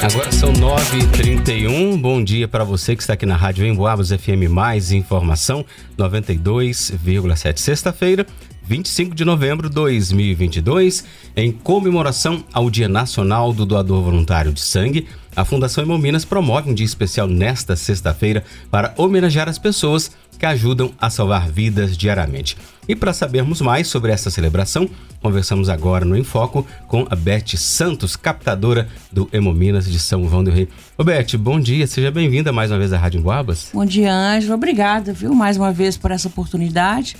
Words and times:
Agora 0.00 0.30
são 0.30 0.52
9h31. 0.52 2.00
Bom 2.00 2.22
dia 2.22 2.46
para 2.46 2.62
você 2.62 2.94
que 2.94 3.02
está 3.02 3.14
aqui 3.14 3.26
na 3.26 3.34
Rádio 3.34 3.66
Emboabas 3.66 4.10
FM 4.10 4.48
Mais 4.48 4.92
Informação 4.92 5.64
92,7. 5.98 7.58
Sexta-feira, 7.58 8.24
25 8.68 9.14
de 9.14 9.24
novembro 9.24 9.66
de 9.66 9.74
2022, 9.74 11.02
em 11.34 11.50
comemoração 11.50 12.44
ao 12.52 12.68
Dia 12.68 12.86
Nacional 12.86 13.50
do 13.50 13.64
Doador 13.64 14.02
Voluntário 14.02 14.52
de 14.52 14.60
Sangue, 14.60 15.06
a 15.34 15.42
Fundação 15.42 15.82
Hemominas 15.82 16.26
promove 16.26 16.70
um 16.70 16.74
dia 16.74 16.84
especial 16.84 17.26
nesta 17.26 17.74
sexta-feira 17.74 18.44
para 18.70 18.92
homenagear 18.98 19.48
as 19.48 19.58
pessoas 19.58 20.10
que 20.38 20.44
ajudam 20.44 20.92
a 21.00 21.08
salvar 21.08 21.48
vidas 21.48 21.96
diariamente. 21.96 22.58
E 22.86 22.94
para 22.94 23.14
sabermos 23.14 23.62
mais 23.62 23.88
sobre 23.88 24.12
essa 24.12 24.30
celebração, 24.30 24.86
conversamos 25.22 25.70
agora 25.70 26.04
no 26.04 26.16
Enfoco 26.16 26.66
com 26.86 27.06
a 27.08 27.16
Beth 27.16 27.56
Santos, 27.56 28.16
captadora 28.16 28.86
do 29.10 29.30
Hemominas 29.32 29.90
de 29.90 29.98
São 29.98 30.28
João 30.28 30.44
do 30.44 30.50
Rei. 30.50 30.68
Ô 30.98 31.02
Beth, 31.02 31.38
bom 31.38 31.58
dia, 31.58 31.86
seja 31.86 32.10
bem-vinda 32.10 32.52
mais 32.52 32.70
uma 32.70 32.78
vez 32.78 32.92
à 32.92 32.98
Rádio 32.98 33.22
Guabas. 33.22 33.70
Bom 33.72 33.86
dia, 33.86 34.12
Ângelo. 34.12 34.52
Obrigada, 34.52 35.14
viu, 35.14 35.34
mais 35.34 35.56
uma 35.56 35.72
vez 35.72 35.96
por 35.96 36.10
essa 36.10 36.28
oportunidade 36.28 37.16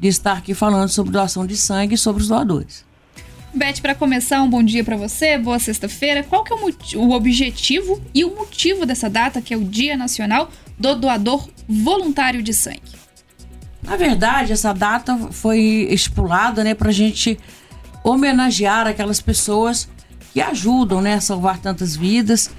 de 0.00 0.08
estar 0.08 0.32
aqui 0.32 0.54
falando 0.54 0.88
sobre 0.88 1.12
doação 1.12 1.46
de 1.46 1.56
sangue 1.56 1.94
e 1.94 1.98
sobre 1.98 2.22
os 2.22 2.28
doadores. 2.28 2.84
Beth, 3.52 3.80
para 3.82 3.94
começar, 3.94 4.40
um 4.42 4.48
bom 4.48 4.62
dia 4.62 4.84
para 4.84 4.96
você, 4.96 5.36
boa 5.36 5.58
sexta-feira. 5.58 6.22
Qual 6.22 6.44
que 6.44 6.52
é 6.52 6.56
o, 6.56 7.00
o, 7.00 7.10
objetivo 7.12 8.00
e 8.14 8.24
o 8.24 8.34
motivo 8.34 8.86
dessa 8.86 9.10
data, 9.10 9.42
que 9.42 9.52
é 9.52 9.56
o 9.56 9.64
Dia 9.64 9.96
Nacional 9.96 10.50
do 10.78 10.94
Doador 10.94 11.48
Voluntário 11.68 12.42
de 12.42 12.54
Sangue? 12.54 13.00
Na 13.82 13.96
verdade, 13.96 14.52
essa 14.52 14.72
data 14.72 15.16
foi 15.32 15.88
estipulada 15.90 16.62
né, 16.62 16.74
para 16.74 16.90
a 16.90 16.92
gente 16.92 17.38
homenagear 18.04 18.86
aquelas 18.86 19.20
pessoas 19.20 19.88
que 20.32 20.40
ajudam 20.40 21.02
né, 21.02 21.14
a 21.14 21.20
salvar 21.20 21.58
tantas 21.58 21.96
vidas. 21.96 22.50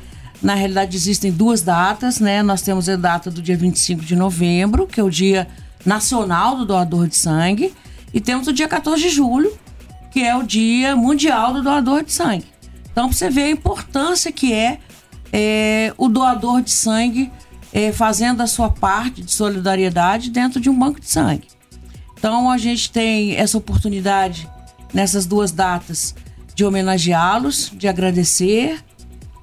Na 0.41 0.55
realidade, 0.55 0.97
existem 0.97 1.31
duas 1.31 1.61
datas, 1.61 2.19
né? 2.19 2.43
Nós 2.43 2.61
temos 2.63 2.89
a 2.89 2.97
data 2.97 3.31
do 3.31 3.41
dia 3.41 3.55
25 3.55 4.03
de 4.03 4.15
novembro, 4.15 4.87
que 4.87 4.99
é 4.99 5.03
o 5.03 5.09
Dia 5.09 5.47
Nacional 5.85 6.55
do 6.57 6.65
Doador 6.65 7.07
de 7.07 7.15
Sangue, 7.15 7.73
e 8.13 8.19
temos 8.19 8.47
o 8.47 8.53
dia 8.53 8.67
14 8.67 9.01
de 9.01 9.09
julho, 9.09 9.57
que 10.11 10.21
é 10.21 10.35
o 10.35 10.43
Dia 10.43 10.95
Mundial 10.95 11.53
do 11.53 11.63
Doador 11.63 12.03
de 12.03 12.11
Sangue. 12.11 12.45
Então, 12.91 13.11
você 13.11 13.29
vê 13.29 13.43
a 13.43 13.49
importância 13.49 14.31
que 14.31 14.53
é, 14.53 14.79
é 15.31 15.93
o 15.97 16.09
doador 16.09 16.61
de 16.61 16.71
sangue 16.71 17.31
é, 17.71 17.91
fazendo 17.93 18.41
a 18.41 18.47
sua 18.47 18.69
parte 18.69 19.21
de 19.21 19.31
solidariedade 19.31 20.29
dentro 20.29 20.59
de 20.59 20.69
um 20.69 20.77
banco 20.77 20.99
de 20.99 21.09
sangue. 21.09 21.47
Então, 22.17 22.51
a 22.51 22.57
gente 22.57 22.91
tem 22.91 23.35
essa 23.35 23.57
oportunidade 23.57 24.47
nessas 24.93 25.25
duas 25.25 25.51
datas 25.51 26.13
de 26.53 26.65
homenageá-los, 26.65 27.71
de 27.73 27.87
agradecer 27.87 28.83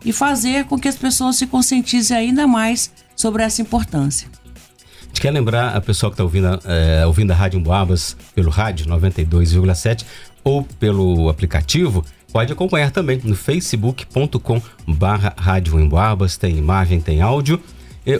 e 0.04 0.12
fazer 0.12 0.66
com 0.66 0.78
que 0.78 0.88
as 0.88 0.96
pessoas 0.96 1.36
se 1.36 1.46
conscientizem 1.46 2.16
ainda 2.16 2.46
mais 2.46 2.90
sobre 3.16 3.42
essa 3.42 3.62
importância. 3.62 4.28
A 5.08 5.10
gente 5.10 5.22
quer 5.22 5.30
lembrar 5.30 5.74
a 5.74 5.80
pessoa 5.80 6.10
que 6.10 6.14
está 6.14 6.22
ouvindo, 6.22 6.60
é, 6.64 7.04
ouvindo 7.06 7.30
a 7.30 7.34
Rádio 7.34 7.58
Emboabas 7.58 8.16
pelo 8.34 8.50
rádio 8.50 8.86
92,7 8.86 10.04
ou 10.44 10.62
pelo 10.62 11.28
aplicativo, 11.28 12.04
pode 12.32 12.52
acompanhar 12.52 12.90
também 12.90 13.18
no 13.24 13.34
facebook.com 13.34 14.62
barra 14.86 15.34
Rádio 15.36 15.80
Emboabas, 15.80 16.36
tem 16.36 16.56
imagem, 16.56 17.00
tem 17.00 17.20
áudio. 17.20 17.60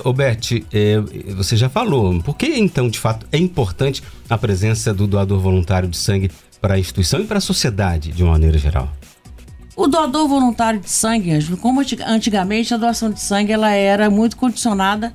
Ô 0.05 0.13
Beth, 0.13 0.65
é, 0.73 1.01
você 1.35 1.57
já 1.57 1.69
falou, 1.69 2.21
por 2.23 2.37
que 2.37 2.47
então 2.47 2.89
de 2.89 2.99
fato 2.99 3.27
é 3.31 3.39
importante 3.39 4.03
a 4.29 4.37
presença 4.37 4.93
do 4.93 5.07
doador 5.07 5.41
voluntário 5.41 5.89
de 5.89 5.97
sangue 5.97 6.31
para 6.61 6.75
a 6.75 6.79
instituição 6.79 7.21
e 7.21 7.25
para 7.25 7.39
a 7.39 7.41
sociedade 7.41 8.13
de 8.13 8.23
uma 8.23 8.33
maneira 8.33 8.59
geral? 8.59 8.91
O 9.77 9.87
doador 9.87 10.27
voluntário 10.27 10.81
de 10.81 10.91
sangue, 10.91 11.57
como 11.59 11.81
antigamente 12.07 12.75
a 12.75 12.77
doação 12.77 13.11
de 13.11 13.21
sangue 13.21 13.53
ela 13.53 13.71
era 13.71 14.11
muito 14.11 14.37
condicionada 14.37 15.13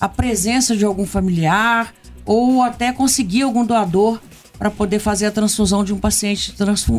à 0.00 0.08
presença 0.08 0.76
de 0.76 0.84
algum 0.84 1.06
familiar 1.06 1.94
ou 2.24 2.62
até 2.62 2.92
conseguir 2.92 3.42
algum 3.42 3.64
doador 3.64 4.20
para 4.58 4.70
poder 4.70 4.98
fazer 4.98 5.26
a 5.26 5.30
transfusão 5.30 5.84
de 5.84 5.92
um 5.92 5.98
paciente 5.98 6.54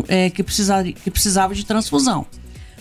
é, 0.08 0.30
que, 0.30 0.44
que 0.44 1.12
precisava 1.12 1.56
de 1.56 1.66
transfusão. 1.66 2.25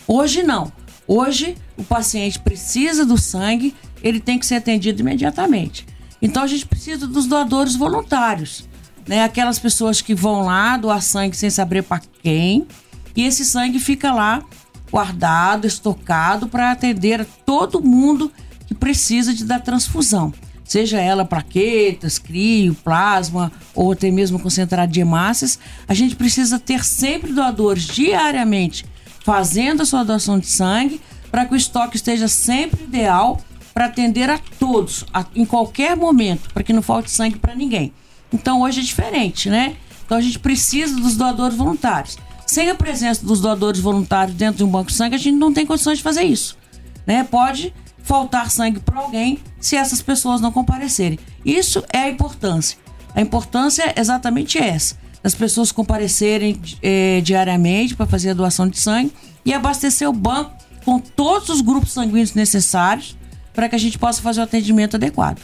Hoje 0.06 0.42
não. 0.42 0.70
Hoje 1.08 1.56
o 1.76 1.84
paciente 1.84 2.38
precisa 2.38 3.04
do 3.04 3.16
sangue, 3.16 3.74
ele 4.02 4.20
tem 4.20 4.38
que 4.38 4.46
ser 4.46 4.56
atendido 4.56 5.00
imediatamente. 5.00 5.86
Então 6.20 6.42
a 6.42 6.46
gente 6.46 6.66
precisa 6.66 7.06
dos 7.06 7.26
doadores 7.26 7.76
voluntários, 7.76 8.68
né? 9.06 9.22
Aquelas 9.22 9.58
pessoas 9.58 10.00
que 10.00 10.14
vão 10.14 10.42
lá 10.42 10.76
doar 10.76 11.02
sangue 11.02 11.36
sem 11.36 11.50
saber 11.50 11.82
para 11.82 12.00
quem, 12.22 12.66
e 13.14 13.24
esse 13.24 13.44
sangue 13.44 13.78
fica 13.78 14.12
lá 14.12 14.42
guardado, 14.90 15.66
estocado 15.66 16.48
para 16.48 16.72
atender 16.72 17.20
a 17.20 17.26
todo 17.44 17.82
mundo 17.82 18.32
que 18.66 18.74
precisa 18.74 19.32
de 19.32 19.44
dar 19.44 19.60
transfusão 19.60 20.32
seja 20.66 21.00
ela 21.00 21.24
plaquetas, 21.24 22.18
crio, 22.18 22.74
plasma 22.74 23.52
ou 23.74 23.92
até 23.92 24.10
mesmo 24.10 24.38
concentrado 24.38 24.92
de 24.92 25.00
hemácias, 25.00 25.58
a 25.86 25.94
gente 25.94 26.16
precisa 26.16 26.58
ter 26.58 26.84
sempre 26.84 27.32
doadores 27.32 27.84
diariamente 27.84 28.84
fazendo 29.24 29.82
a 29.82 29.86
sua 29.86 30.04
doação 30.04 30.38
de 30.38 30.46
sangue 30.46 31.00
para 31.30 31.44
que 31.44 31.54
o 31.54 31.56
estoque 31.56 31.96
esteja 31.96 32.28
sempre 32.28 32.84
ideal 32.84 33.40
para 33.72 33.86
atender 33.86 34.30
a 34.30 34.38
todos, 34.58 35.04
a, 35.12 35.24
em 35.34 35.44
qualquer 35.44 35.96
momento, 35.96 36.48
para 36.52 36.62
que 36.62 36.72
não 36.72 36.82
falte 36.82 37.10
sangue 37.10 37.38
para 37.38 37.54
ninguém. 37.54 37.92
Então 38.32 38.62
hoje 38.62 38.80
é 38.80 38.82
diferente, 38.82 39.50
né? 39.50 39.76
Então 40.04 40.16
a 40.16 40.20
gente 40.20 40.38
precisa 40.38 40.96
dos 40.96 41.16
doadores 41.16 41.56
voluntários. 41.56 42.16
Sem 42.46 42.70
a 42.70 42.74
presença 42.74 43.26
dos 43.26 43.40
doadores 43.40 43.80
voluntários 43.80 44.36
dentro 44.36 44.58
de 44.58 44.64
um 44.64 44.68
banco 44.68 44.90
de 44.90 44.96
sangue, 44.96 45.16
a 45.16 45.18
gente 45.18 45.36
não 45.36 45.52
tem 45.52 45.66
condições 45.66 45.98
de 45.98 46.04
fazer 46.04 46.22
isso. 46.22 46.56
Né? 47.04 47.24
Pode 47.24 47.74
faltar 48.06 48.50
sangue 48.50 48.80
para 48.80 49.00
alguém 49.00 49.38
se 49.60 49.76
essas 49.76 50.00
pessoas 50.00 50.40
não 50.40 50.52
comparecerem. 50.52 51.18
Isso 51.44 51.84
é 51.92 51.98
a 51.98 52.08
importância. 52.08 52.78
A 53.14 53.20
importância 53.20 53.82
é 53.82 54.00
exatamente 54.00 54.56
essa: 54.56 54.96
as 55.22 55.34
pessoas 55.34 55.72
comparecerem 55.72 56.58
é, 56.80 57.20
diariamente 57.20 57.94
para 57.94 58.06
fazer 58.06 58.30
a 58.30 58.34
doação 58.34 58.68
de 58.68 58.78
sangue 58.78 59.12
e 59.44 59.52
abastecer 59.52 60.08
o 60.08 60.12
banco 60.12 60.52
com 60.84 61.00
todos 61.00 61.48
os 61.48 61.60
grupos 61.60 61.92
sanguíneos 61.92 62.32
necessários 62.32 63.16
para 63.52 63.68
que 63.68 63.74
a 63.74 63.78
gente 63.78 63.98
possa 63.98 64.22
fazer 64.22 64.40
o 64.40 64.44
atendimento 64.44 64.94
adequado. 64.94 65.40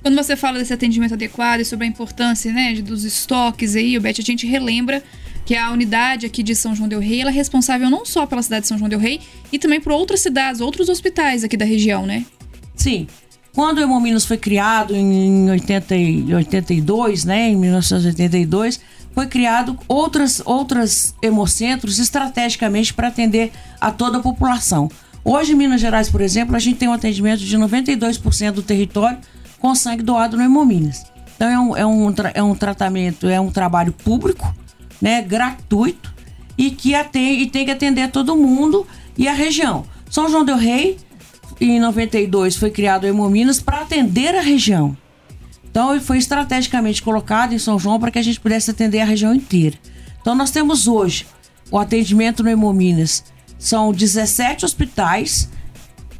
Quando 0.00 0.14
você 0.14 0.36
fala 0.36 0.58
desse 0.58 0.72
atendimento 0.72 1.14
adequado 1.14 1.60
e 1.60 1.64
sobre 1.64 1.86
a 1.86 1.88
importância 1.88 2.52
né, 2.52 2.74
dos 2.74 3.04
estoques 3.04 3.74
aí, 3.74 3.98
Beth, 3.98 4.16
a 4.18 4.22
gente 4.22 4.46
relembra 4.46 5.02
que 5.44 5.54
a 5.54 5.70
unidade 5.70 6.26
aqui 6.26 6.42
de 6.42 6.54
São 6.54 6.74
João 6.74 6.88
del 6.88 7.00
Rei 7.00 7.20
ela 7.20 7.30
é 7.30 7.32
responsável 7.32 7.90
não 7.90 8.04
só 8.04 8.26
pela 8.26 8.42
cidade 8.42 8.62
de 8.62 8.68
São 8.68 8.78
João 8.78 8.88
del 8.88 8.98
Rei, 8.98 9.20
e 9.52 9.58
também 9.58 9.80
por 9.80 9.92
outras 9.92 10.20
cidades, 10.20 10.60
outros 10.60 10.88
hospitais 10.88 11.44
aqui 11.44 11.56
da 11.56 11.64
região, 11.64 12.06
né? 12.06 12.24
Sim. 12.74 13.06
Quando 13.54 13.78
o 13.78 13.80
Hemominas 13.82 14.24
foi 14.24 14.36
criado 14.36 14.96
em 14.96 15.48
80, 15.48 15.94
82, 16.36 17.24
né, 17.24 17.50
em 17.50 17.56
1982, 17.56 18.80
foi 19.14 19.28
criado 19.28 19.78
outras, 19.86 20.42
outras 20.44 21.14
hemocentros 21.22 22.00
estrategicamente 22.00 22.92
para 22.92 23.08
atender 23.08 23.52
a 23.80 23.92
toda 23.92 24.18
a 24.18 24.20
população. 24.20 24.90
Hoje, 25.24 25.52
em 25.52 25.54
Minas 25.54 25.80
Gerais, 25.80 26.10
por 26.10 26.20
exemplo, 26.20 26.56
a 26.56 26.58
gente 26.58 26.78
tem 26.78 26.88
um 26.88 26.92
atendimento 26.92 27.40
de 27.40 27.56
92% 27.56 28.50
do 28.50 28.62
território 28.62 29.18
com 29.60 29.72
sangue 29.74 30.02
doado 30.02 30.36
no 30.36 30.42
Hemominas. 30.42 31.04
Então 31.36 31.48
é 31.48 31.58
um, 31.58 31.76
é 31.76 31.86
um, 31.86 32.14
é 32.34 32.42
um 32.42 32.54
tratamento, 32.54 33.28
é 33.28 33.40
um 33.40 33.50
trabalho 33.50 33.92
público, 33.92 34.52
né, 35.04 35.20
gratuito 35.20 36.14
e 36.56 36.70
que 36.70 36.94
atende, 36.94 37.42
e 37.42 37.46
tem 37.50 37.66
que 37.66 37.70
atender 37.70 38.10
todo 38.10 38.34
mundo 38.34 38.86
e 39.18 39.28
a 39.28 39.34
região. 39.34 39.84
São 40.08 40.30
João 40.30 40.46
del 40.46 40.56
Rei, 40.56 40.96
em 41.60 41.78
92, 41.78 42.56
foi 42.56 42.70
criado 42.70 43.04
o 43.04 43.06
Hemominas 43.06 43.60
para 43.60 43.82
atender 43.82 44.34
a 44.34 44.40
região. 44.40 44.96
Então 45.62 45.92
ele 45.92 46.00
foi 46.00 46.16
estrategicamente 46.16 47.02
colocado 47.02 47.52
em 47.52 47.58
São 47.58 47.78
João 47.78 48.00
para 48.00 48.10
que 48.10 48.18
a 48.18 48.22
gente 48.22 48.40
pudesse 48.40 48.70
atender 48.70 49.00
a 49.00 49.04
região 49.04 49.34
inteira. 49.34 49.76
Então 50.22 50.34
nós 50.34 50.50
temos 50.50 50.88
hoje 50.88 51.26
o 51.70 51.78
atendimento 51.78 52.42
no 52.42 52.48
Hemominas. 52.48 53.24
São 53.58 53.92
17 53.92 54.64
hospitais, 54.64 55.50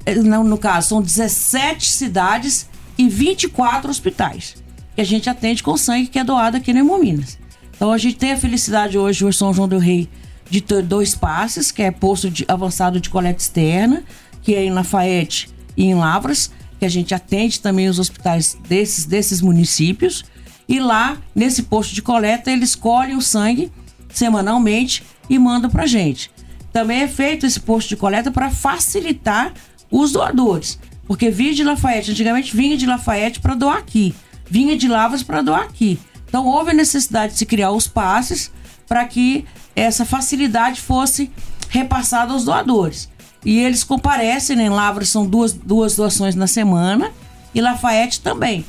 eh, 0.04 0.16
não, 0.16 0.44
no 0.44 0.58
caso, 0.58 0.88
são 0.88 1.00
17 1.00 1.88
cidades 1.88 2.68
e 2.98 3.08
24 3.08 3.90
hospitais 3.90 4.62
que 4.94 5.00
a 5.00 5.04
gente 5.04 5.30
atende 5.30 5.62
com 5.62 5.74
sangue 5.74 6.06
que 6.06 6.18
é 6.18 6.24
doado 6.24 6.58
aqui 6.58 6.70
no 6.72 6.80
Hemominas. 6.80 7.38
Então 7.76 7.92
a 7.92 7.98
gente 7.98 8.16
tem 8.16 8.32
a 8.32 8.36
felicidade 8.36 8.96
hoje, 8.96 9.24
o 9.24 9.32
São 9.32 9.52
João 9.52 9.68
do 9.68 9.78
Rei, 9.78 10.08
de 10.48 10.60
ter 10.60 10.82
dois 10.82 11.14
passes, 11.14 11.70
que 11.70 11.82
é 11.82 11.90
posto 11.90 12.30
de, 12.30 12.44
avançado 12.46 13.00
de 13.00 13.10
coleta 13.10 13.40
externa, 13.40 14.02
que 14.42 14.54
é 14.54 14.64
em 14.64 14.70
Lafayette 14.70 15.48
e 15.76 15.84
em 15.84 15.94
Lavras, 15.94 16.50
que 16.78 16.84
a 16.84 16.88
gente 16.88 17.14
atende 17.14 17.60
também 17.60 17.88
os 17.88 17.98
hospitais 17.98 18.58
desses, 18.68 19.04
desses 19.06 19.40
municípios. 19.40 20.24
E 20.68 20.78
lá, 20.78 21.18
nesse 21.34 21.64
posto 21.64 21.94
de 21.94 22.02
coleta, 22.02 22.50
eles 22.50 22.74
colhem 22.74 23.16
o 23.16 23.22
sangue 23.22 23.70
semanalmente 24.08 25.02
e 25.28 25.38
mandam 25.38 25.70
pra 25.70 25.86
gente. 25.86 26.30
Também 26.72 27.02
é 27.02 27.08
feito 27.08 27.46
esse 27.46 27.60
posto 27.60 27.88
de 27.88 27.96
coleta 27.96 28.30
para 28.30 28.50
facilitar 28.50 29.52
os 29.90 30.12
doadores. 30.12 30.78
Porque 31.06 31.30
vinha 31.30 31.54
de 31.54 31.62
Lafayette, 31.62 32.10
antigamente 32.10 32.56
vinha 32.56 32.76
de 32.76 32.86
Lafayette 32.86 33.40
para 33.40 33.54
doar 33.54 33.78
aqui, 33.78 34.14
vinha 34.48 34.76
de 34.76 34.88
Lavras 34.88 35.22
para 35.22 35.42
doar 35.42 35.62
aqui. 35.62 35.98
Então 36.34 36.48
houve 36.48 36.72
a 36.72 36.74
necessidade 36.74 37.34
de 37.34 37.38
se 37.38 37.46
criar 37.46 37.70
os 37.70 37.86
passes 37.86 38.50
para 38.88 39.04
que 39.04 39.44
essa 39.76 40.04
facilidade 40.04 40.80
fosse 40.80 41.30
repassada 41.68 42.32
aos 42.32 42.44
doadores. 42.44 43.08
E 43.44 43.60
eles 43.60 43.84
comparecem, 43.84 44.56
né? 44.56 44.64
em 44.64 44.68
Lavras 44.68 45.10
são 45.10 45.24
duas, 45.24 45.52
duas 45.52 45.94
doações 45.94 46.34
na 46.34 46.48
semana 46.48 47.12
e 47.54 47.60
Lafayette 47.60 48.20
também. 48.20 48.64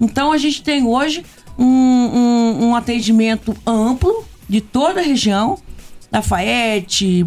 Então 0.00 0.30
a 0.30 0.38
gente 0.38 0.62
tem 0.62 0.86
hoje 0.86 1.26
um, 1.58 1.66
um, 1.66 2.66
um 2.68 2.76
atendimento 2.76 3.52
amplo 3.66 4.24
de 4.48 4.60
toda 4.60 5.00
a 5.00 5.02
região, 5.02 5.58
Lafayette, 6.12 7.26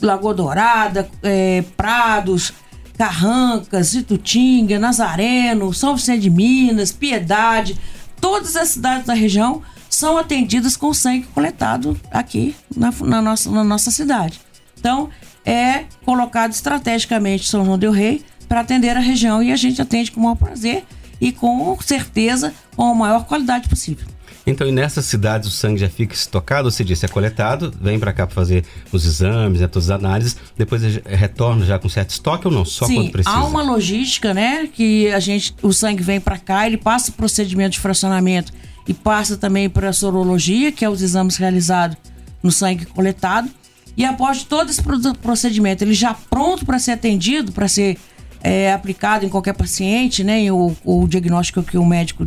Lagoa 0.00 0.32
Dourada, 0.32 1.10
é, 1.24 1.64
Prados, 1.76 2.52
Carrancas, 2.96 3.94
Itutinga, 3.94 4.78
Nazareno, 4.78 5.74
São 5.74 5.96
Vicente 5.96 6.20
de 6.20 6.30
Minas, 6.30 6.92
Piedade, 6.92 7.76
todas 8.24 8.56
as 8.56 8.70
cidades 8.70 9.06
da 9.06 9.12
região 9.12 9.60
são 9.90 10.16
atendidas 10.16 10.78
com 10.78 10.94
sangue 10.94 11.26
coletado 11.34 12.00
aqui 12.10 12.56
na, 12.74 12.90
na, 13.02 13.20
nossa, 13.20 13.50
na 13.50 13.62
nossa 13.62 13.90
cidade. 13.90 14.40
Então, 14.78 15.10
é 15.44 15.84
colocado 16.06 16.50
estrategicamente 16.50 17.46
São 17.46 17.66
João 17.66 17.76
del 17.76 17.92
Rei 17.92 18.24
para 18.48 18.60
atender 18.60 18.96
a 18.96 19.00
região 19.00 19.42
e 19.42 19.52
a 19.52 19.56
gente 19.56 19.82
atende 19.82 20.10
com 20.10 20.20
o 20.20 20.22
maior 20.22 20.36
prazer 20.36 20.86
e 21.20 21.32
com 21.32 21.78
certeza 21.82 22.54
com 22.74 22.92
a 22.92 22.94
maior 22.94 23.26
qualidade 23.26 23.68
possível. 23.68 24.06
Então, 24.46 24.66
e 24.66 24.72
nessas 24.72 25.06
cidades 25.06 25.48
o 25.48 25.50
sangue 25.50 25.80
já 25.80 25.88
fica 25.88 26.14
estocado, 26.14 26.70
você 26.70 26.84
disse, 26.84 27.06
é 27.06 27.08
coletado, 27.08 27.72
vem 27.80 27.98
para 27.98 28.12
cá 28.12 28.26
para 28.26 28.34
fazer 28.34 28.64
os 28.92 29.06
exames, 29.06 29.60
né, 29.60 29.66
todas 29.66 29.90
as 29.90 29.98
análises, 29.98 30.36
depois 30.56 30.82
retorna 31.06 31.64
já 31.64 31.78
com 31.78 31.88
certo 31.88 32.10
estoque 32.10 32.46
ou 32.46 32.52
não? 32.52 32.64
Só 32.64 32.86
Sim, 32.86 32.96
quando 32.96 33.10
precisa? 33.12 33.34
há 33.34 33.44
uma 33.44 33.62
logística, 33.62 34.34
né, 34.34 34.66
que 34.66 35.10
a 35.12 35.20
gente, 35.20 35.54
o 35.62 35.72
sangue 35.72 36.02
vem 36.02 36.20
para 36.20 36.36
cá, 36.36 36.66
ele 36.66 36.76
passa 36.76 37.10
o 37.10 37.14
procedimento 37.14 37.72
de 37.72 37.80
fracionamento 37.80 38.52
e 38.86 38.92
passa 38.92 39.36
também 39.36 39.70
para 39.70 39.88
a 39.88 39.92
sorologia, 39.92 40.70
que 40.70 40.84
é 40.84 40.90
os 40.90 41.00
exames 41.00 41.36
realizados 41.36 41.96
no 42.42 42.52
sangue 42.52 42.84
coletado. 42.84 43.48
E 43.96 44.04
após 44.04 44.42
todo 44.42 44.70
esse 44.70 44.82
procedimento, 45.22 45.84
ele 45.84 45.94
já 45.94 46.12
pronto 46.12 46.66
para 46.66 46.78
ser 46.78 46.92
atendido, 46.92 47.52
para 47.52 47.68
ser 47.68 47.96
é, 48.42 48.72
aplicado 48.72 49.24
em 49.24 49.28
qualquer 49.28 49.54
paciente, 49.54 50.22
né, 50.22 50.52
o, 50.52 50.76
o 50.84 51.08
diagnóstico 51.08 51.62
que 51.62 51.78
o 51.78 51.86
médico 51.86 52.26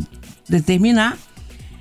determinar, 0.49 1.15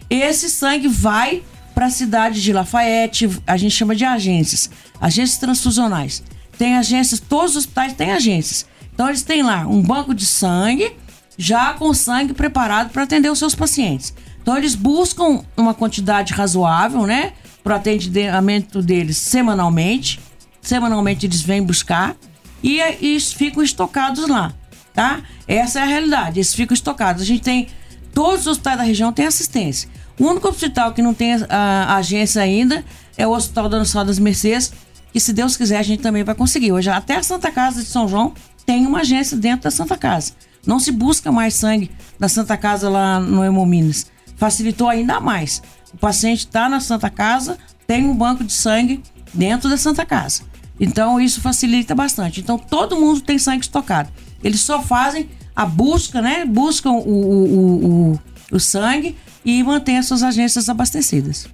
esse 0.09 0.49
sangue 0.51 0.89
vai 0.89 1.43
para 1.75 1.87
a 1.87 1.91
cidade 1.91 2.43
de 2.43 2.53
Lafayette, 2.53 3.29
a 3.47 3.57
gente 3.57 3.73
chama 3.73 3.95
de 3.95 4.05
agências, 4.05 4.71
agências 5.01 5.39
transfusionais. 5.39 6.23
Tem 6.57 6.77
agências, 6.77 7.21
todos 7.21 7.51
os 7.51 7.57
hospitais 7.59 7.93
têm 7.93 8.13
agências. 8.13 8.67
Então 8.95 9.09
eles 9.09 9.23
têm 9.23 9.43
lá 9.43 9.67
um 9.67 9.83
banco 9.83 10.15
de 10.15 10.25
sangue, 10.25 10.97
já 11.37 11.75
com 11.75 11.93
sangue 11.93 12.33
preparado 12.33 12.91
para 12.91 13.03
atender 13.03 13.31
os 13.31 13.39
seus 13.39 13.55
pacientes. 13.55 14.15
Então 14.41 14.57
eles 14.57 14.75
buscam 14.75 15.45
uma 15.57 15.75
quantidade 15.75 16.33
razoável, 16.33 17.05
né, 17.05 17.35
para 17.63 17.75
o 17.75 17.77
atendimento 17.77 18.81
deles 18.81 19.19
semanalmente. 19.19 20.19
Semanalmente 20.63 21.27
eles 21.27 21.43
vêm 21.43 21.63
buscar 21.63 22.17
e, 22.63 22.81
e 23.01 23.21
ficam 23.21 23.63
estocados 23.63 24.27
lá, 24.29 24.55
tá? 24.95 25.21
Essa 25.47 25.81
é 25.81 25.83
a 25.83 25.87
realidade, 25.87 26.39
eles 26.39 26.55
ficam 26.55 26.75
estocados. 26.75 27.23
A 27.23 27.25
gente 27.25 27.43
tem 27.43 27.69
todos 28.15 28.41
os 28.41 28.47
hospitais 28.47 28.79
da 28.79 28.83
região 28.83 29.13
têm 29.13 29.27
assistência. 29.27 29.91
O 30.19 30.25
único 30.25 30.49
hospital 30.49 30.93
que 30.93 31.03
não 31.03 31.13
tem 31.13 31.35
a, 31.35 31.47
a 31.51 31.97
agência 31.97 32.41
ainda 32.41 32.85
é 33.17 33.27
o 33.27 33.33
Hospital 33.33 33.69
da 33.69 33.79
Nossa 33.79 34.05
das 34.05 34.19
Mercês, 34.19 34.73
que 35.13 35.21
se 35.21 35.33
Deus 35.33 35.57
quiser 35.57 35.79
a 35.79 35.83
gente 35.83 36.03
também 36.03 36.25
vai 36.25 36.35
conseguir. 36.35 36.73
Hoje 36.73 36.91
até 36.91 37.17
a 37.17 37.23
Santa 37.23 37.51
Casa 37.51 37.83
de 37.83 37.89
São 37.89 38.09
João 38.09 38.33
tem 38.65 38.87
uma 38.87 39.01
agência 39.01 39.37
dentro 39.37 39.65
da 39.65 39.71
Santa 39.71 39.97
Casa. 39.97 40.33
Não 40.67 40.81
se 40.81 40.91
busca 40.91 41.31
mais 41.31 41.55
sangue 41.55 41.91
da 42.19 42.29
Santa 42.29 42.57
Casa 42.57 42.89
lá 42.89 43.21
no 43.21 43.45
Hemominas. 43.45 44.07
Facilitou 44.37 44.89
ainda 44.89 45.21
mais. 45.21 45.63
O 45.95 45.97
paciente 45.97 46.41
está 46.41 46.69
na 46.69 46.81
Santa 46.81 47.09
Casa, 47.09 47.57
tem 47.87 48.05
um 48.05 48.15
banco 48.15 48.43
de 48.43 48.53
sangue 48.53 49.03
dentro 49.33 49.71
da 49.71 49.77
Santa 49.77 50.05
Casa. 50.05 50.43
Então 50.79 51.21
isso 51.21 51.41
facilita 51.41 51.95
bastante. 51.95 52.41
Então 52.41 52.59
todo 52.59 52.97
mundo 52.97 53.21
tem 53.21 53.39
sangue 53.39 53.65
estocado. 53.65 54.11
Eles 54.43 54.61
só 54.61 54.83
fazem 54.83 55.29
a 55.55 55.65
busca, 55.65 56.21
né? 56.21 56.45
Buscam 56.45 56.93
o, 56.93 56.99
o, 56.99 58.13
o, 58.13 58.21
o 58.53 58.61
sangue 58.61 59.17
e 59.47 59.63
mantêm 59.63 59.97
as 59.97 60.07
suas 60.07 60.25
agências 60.25 60.69
abastecidas. 60.69 61.49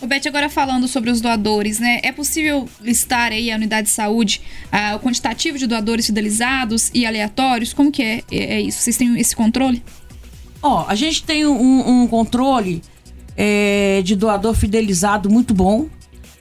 O 0.00 0.06
Beth, 0.06 0.22
agora 0.26 0.48
falando 0.48 0.86
sobre 0.86 1.10
os 1.10 1.20
doadores, 1.20 1.78
né? 1.78 2.00
É 2.02 2.12
possível 2.12 2.68
listar 2.80 3.32
aí 3.32 3.50
a 3.50 3.56
unidade 3.56 3.88
de 3.88 3.92
saúde 3.92 4.40
o 4.94 4.98
quantitativo 5.00 5.58
de 5.58 5.66
doadores 5.66 6.06
fidelizados 6.06 6.90
e 6.94 7.04
aleatórios? 7.04 7.72
Como 7.72 7.90
que 7.90 8.02
é, 8.02 8.22
é, 8.30 8.36
é 8.54 8.60
isso? 8.60 8.80
Vocês 8.80 8.96
têm 8.96 9.18
esse 9.18 9.34
controle? 9.34 9.82
Ó, 10.62 10.86
a 10.86 10.94
gente 10.94 11.22
tem 11.22 11.46
um, 11.46 12.02
um 12.02 12.06
controle 12.06 12.82
é, 13.36 14.00
de 14.02 14.14
doador 14.14 14.54
fidelizado 14.54 15.28
muito 15.28 15.52
bom. 15.52 15.86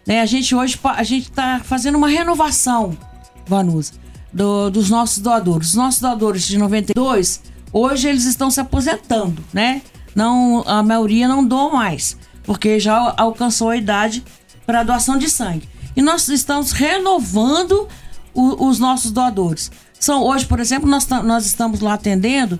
Né? 0.05 0.21
A 0.21 0.25
gente 0.25 0.55
hoje 0.55 0.79
a 0.83 1.03
gente 1.03 1.29
está 1.29 1.61
fazendo 1.63 1.97
uma 1.97 2.07
renovação, 2.07 2.97
Vanusa, 3.45 3.93
do, 4.31 4.69
dos 4.69 4.89
nossos 4.89 5.19
doadores. 5.19 5.69
Os 5.69 5.75
nossos 5.75 5.99
doadores 5.99 6.47
de 6.47 6.57
92, 6.57 7.41
hoje 7.73 8.07
eles 8.07 8.25
estão 8.25 8.49
se 8.49 8.59
aposentando, 8.59 9.43
né? 9.53 9.81
Não, 10.19 10.65
a 10.67 10.83
maioria 10.83 11.29
não 11.29 11.45
doa 11.45 11.71
mais, 11.71 12.17
porque 12.43 12.77
já 12.77 13.13
alcançou 13.15 13.69
a 13.69 13.77
idade 13.77 14.21
para 14.65 14.83
doação 14.83 15.17
de 15.17 15.29
sangue. 15.29 15.69
E 15.95 16.01
nós 16.01 16.27
estamos 16.27 16.73
renovando 16.73 17.87
o, 18.33 18.67
os 18.67 18.79
nossos 18.79 19.11
doadores. 19.11 19.71
São 19.97 20.21
hoje, 20.21 20.45
por 20.45 20.59
exemplo, 20.59 20.89
nós, 20.89 21.07
nós 21.07 21.45
estamos 21.45 21.79
lá 21.79 21.93
atendendo 21.93 22.59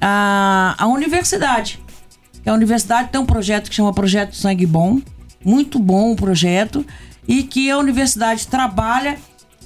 a, 0.00 0.74
a 0.76 0.88
universidade. 0.88 1.80
A 2.44 2.52
universidade 2.52 3.10
tem 3.10 3.20
um 3.20 3.26
projeto 3.26 3.70
que 3.70 3.76
chama 3.76 3.94
Projeto 3.94 4.34
Sangue 4.34 4.66
Bom, 4.66 5.00
muito 5.44 5.78
bom 5.78 6.10
o 6.10 6.16
projeto, 6.16 6.84
e 7.28 7.44
que 7.44 7.70
a 7.70 7.78
universidade 7.78 8.48
trabalha 8.48 9.16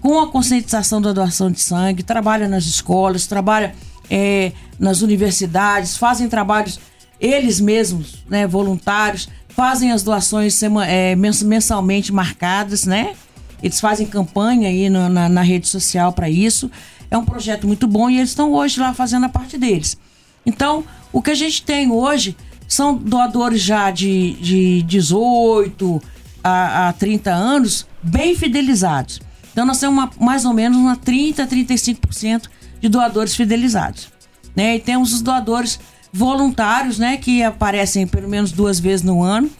com 0.02 0.20
a 0.20 0.30
conscientização 0.30 1.00
da 1.00 1.14
doação 1.14 1.50
de 1.50 1.60
sangue, 1.62 2.02
trabalha 2.02 2.46
nas 2.48 2.66
escolas, 2.66 3.26
trabalha 3.26 3.74
é, 4.10 4.52
nas 4.78 5.00
universidades, 5.00 5.96
fazem 5.96 6.28
trabalhos 6.28 6.78
eles 7.20 7.60
mesmos, 7.60 8.24
né, 8.28 8.46
voluntários, 8.46 9.28
fazem 9.48 9.92
as 9.92 10.02
doações 10.02 10.60
é, 10.62 11.14
mensalmente 11.14 12.12
marcadas, 12.12 12.84
né? 12.84 13.14
Eles 13.62 13.80
fazem 13.80 14.06
campanha 14.06 14.68
aí 14.68 14.90
no, 14.90 15.08
na, 15.08 15.28
na 15.28 15.42
rede 15.42 15.68
social 15.68 16.12
para 16.12 16.28
isso. 16.28 16.70
É 17.10 17.16
um 17.16 17.24
projeto 17.24 17.66
muito 17.66 17.86
bom 17.86 18.10
e 18.10 18.16
eles 18.16 18.30
estão 18.30 18.52
hoje 18.52 18.78
lá 18.80 18.92
fazendo 18.92 19.24
a 19.24 19.28
parte 19.28 19.56
deles. 19.56 19.96
Então, 20.44 20.84
o 21.12 21.22
que 21.22 21.30
a 21.30 21.34
gente 21.34 21.62
tem 21.62 21.90
hoje 21.90 22.36
são 22.68 22.94
doadores 22.94 23.62
já 23.62 23.90
de, 23.90 24.32
de 24.34 24.82
18 24.82 26.02
a, 26.42 26.88
a 26.88 26.92
30 26.92 27.30
anos, 27.30 27.86
bem 28.02 28.34
fidelizados. 28.34 29.20
Então, 29.52 29.64
nós 29.64 29.78
temos 29.78 29.96
uma, 29.96 30.10
mais 30.20 30.44
ou 30.44 30.52
menos 30.52 30.76
uma 30.76 30.96
30, 30.96 31.46
35% 31.46 32.48
de 32.80 32.88
doadores 32.88 33.34
fidelizados. 33.34 34.08
Né? 34.54 34.76
E 34.76 34.80
temos 34.80 35.12
os 35.12 35.22
doadores 35.22 35.78
voluntários, 36.16 36.96
né, 36.96 37.16
que 37.16 37.42
aparecem 37.42 38.06
pelo 38.06 38.28
menos 38.28 38.52
duas 38.52 38.78
vezes 38.78 39.04
no 39.04 39.20
ano, 39.20 39.50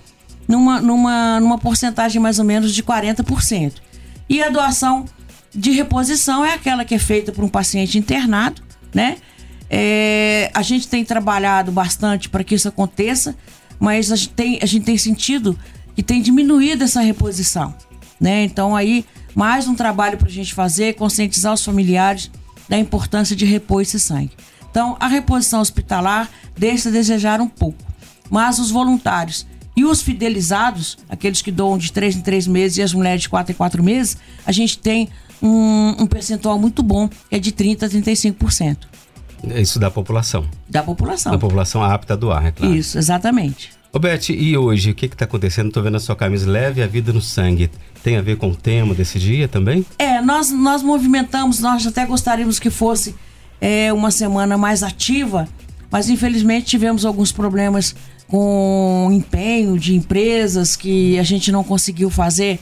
numa, 0.46 0.80
numa, 0.80 1.40
numa 1.40 1.58
porcentagem 1.58 2.22
mais 2.22 2.38
ou 2.38 2.44
menos 2.44 2.72
de 2.72 2.80
40%. 2.80 3.72
E 4.28 4.40
a 4.40 4.48
doação 4.48 5.04
de 5.52 5.72
reposição 5.72 6.44
é 6.44 6.54
aquela 6.54 6.84
que 6.84 6.94
é 6.94 6.98
feita 6.98 7.32
por 7.32 7.42
um 7.42 7.48
paciente 7.48 7.98
internado, 7.98 8.62
né? 8.94 9.16
É, 9.68 10.48
a 10.54 10.62
gente 10.62 10.86
tem 10.86 11.04
trabalhado 11.04 11.72
bastante 11.72 12.28
para 12.28 12.44
que 12.44 12.54
isso 12.54 12.68
aconteça, 12.68 13.34
mas 13.80 14.12
a 14.12 14.16
gente, 14.16 14.28
tem, 14.30 14.58
a 14.62 14.66
gente 14.66 14.84
tem 14.84 14.96
sentido 14.96 15.58
que 15.96 16.04
tem 16.04 16.22
diminuído 16.22 16.84
essa 16.84 17.00
reposição. 17.00 17.74
Né? 18.20 18.44
Então, 18.44 18.76
aí, 18.76 19.04
mais 19.34 19.66
um 19.66 19.74
trabalho 19.74 20.16
para 20.16 20.28
a 20.28 20.30
gente 20.30 20.54
fazer, 20.54 20.94
conscientizar 20.94 21.52
os 21.52 21.64
familiares 21.64 22.30
da 22.68 22.78
importância 22.78 23.34
de 23.34 23.44
repor 23.44 23.82
esse 23.82 23.98
sangue. 23.98 24.30
Então, 24.74 24.96
a 24.98 25.06
reposição 25.06 25.60
hospitalar 25.60 26.28
deixa 26.58 26.88
a 26.88 26.92
desejar 26.92 27.40
um 27.40 27.46
pouco, 27.46 27.78
mas 28.28 28.58
os 28.58 28.72
voluntários 28.72 29.46
e 29.76 29.84
os 29.84 30.02
fidelizados, 30.02 30.98
aqueles 31.08 31.40
que 31.40 31.52
doam 31.52 31.78
de 31.78 31.92
três 31.92 32.16
em 32.16 32.20
três 32.20 32.44
meses 32.48 32.78
e 32.78 32.82
as 32.82 32.92
mulheres 32.92 33.22
de 33.22 33.28
quatro 33.28 33.52
em 33.52 33.54
quatro 33.54 33.84
meses, 33.84 34.16
a 34.44 34.50
gente 34.50 34.76
tem 34.76 35.08
um, 35.40 35.94
um 36.00 36.06
percentual 36.08 36.58
muito 36.58 36.82
bom, 36.82 37.08
que 37.08 37.36
é 37.36 37.38
de 37.38 37.52
30% 37.52 37.84
a 37.84 37.88
35%. 37.88 38.78
Isso 39.60 39.78
da 39.78 39.92
população. 39.92 40.44
Da 40.68 40.82
população. 40.82 41.30
Da 41.30 41.38
população 41.38 41.84
apta 41.84 42.14
a 42.14 42.16
doar, 42.16 42.46
é 42.46 42.50
claro. 42.50 42.74
Isso, 42.74 42.98
exatamente. 42.98 43.70
Ô 43.92 44.00
Beth, 44.00 44.30
e 44.30 44.56
hoje, 44.58 44.90
o 44.90 44.94
que 44.96 45.06
está 45.06 45.24
acontecendo? 45.24 45.68
Estou 45.68 45.84
vendo 45.84 45.98
a 45.98 46.00
sua 46.00 46.16
camisa 46.16 46.50
leve, 46.50 46.82
a 46.82 46.86
vida 46.88 47.12
no 47.12 47.20
sangue. 47.20 47.70
Tem 48.02 48.16
a 48.16 48.22
ver 48.22 48.38
com 48.38 48.50
o 48.50 48.56
tema 48.56 48.92
desse 48.92 49.20
dia 49.20 49.46
também? 49.46 49.86
É, 50.00 50.20
nós, 50.20 50.50
nós 50.50 50.82
movimentamos, 50.82 51.60
nós 51.60 51.86
até 51.86 52.04
gostaríamos 52.04 52.58
que 52.58 52.70
fosse 52.70 53.14
é, 53.64 53.92
uma 53.92 54.10
semana 54.10 54.58
mais 54.58 54.82
ativa, 54.82 55.48
mas 55.90 56.10
infelizmente 56.10 56.66
tivemos 56.66 57.06
alguns 57.06 57.32
problemas 57.32 57.94
com 58.28 59.08
empenho 59.12 59.78
de 59.78 59.94
empresas 59.94 60.76
que 60.76 61.18
a 61.18 61.22
gente 61.22 61.52
não 61.52 61.64
conseguiu 61.64 62.10
fazer 62.10 62.58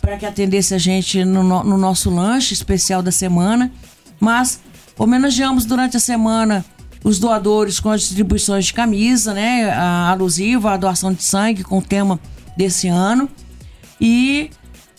para 0.00 0.16
que 0.16 0.26
atendesse 0.26 0.74
a 0.74 0.78
gente 0.78 1.24
no, 1.24 1.42
no 1.62 1.78
nosso 1.78 2.10
lanche 2.10 2.54
especial 2.54 3.02
da 3.02 3.12
semana. 3.12 3.70
Mas 4.18 4.60
Homenageamos 4.98 5.64
durante 5.64 5.96
a 5.96 6.00
semana 6.00 6.64
os 7.02 7.18
doadores 7.18 7.80
com 7.80 7.90
as 7.90 8.02
distribuições 8.02 8.66
de 8.66 8.74
camisa, 8.74 9.34
né? 9.34 9.70
A 9.70 10.10
alusiva 10.10 10.72
à 10.72 10.76
doação 10.76 11.12
de 11.12 11.22
sangue 11.22 11.64
com 11.64 11.78
o 11.78 11.82
tema 11.82 12.20
desse 12.56 12.88
ano. 12.88 13.28
E 14.00 14.50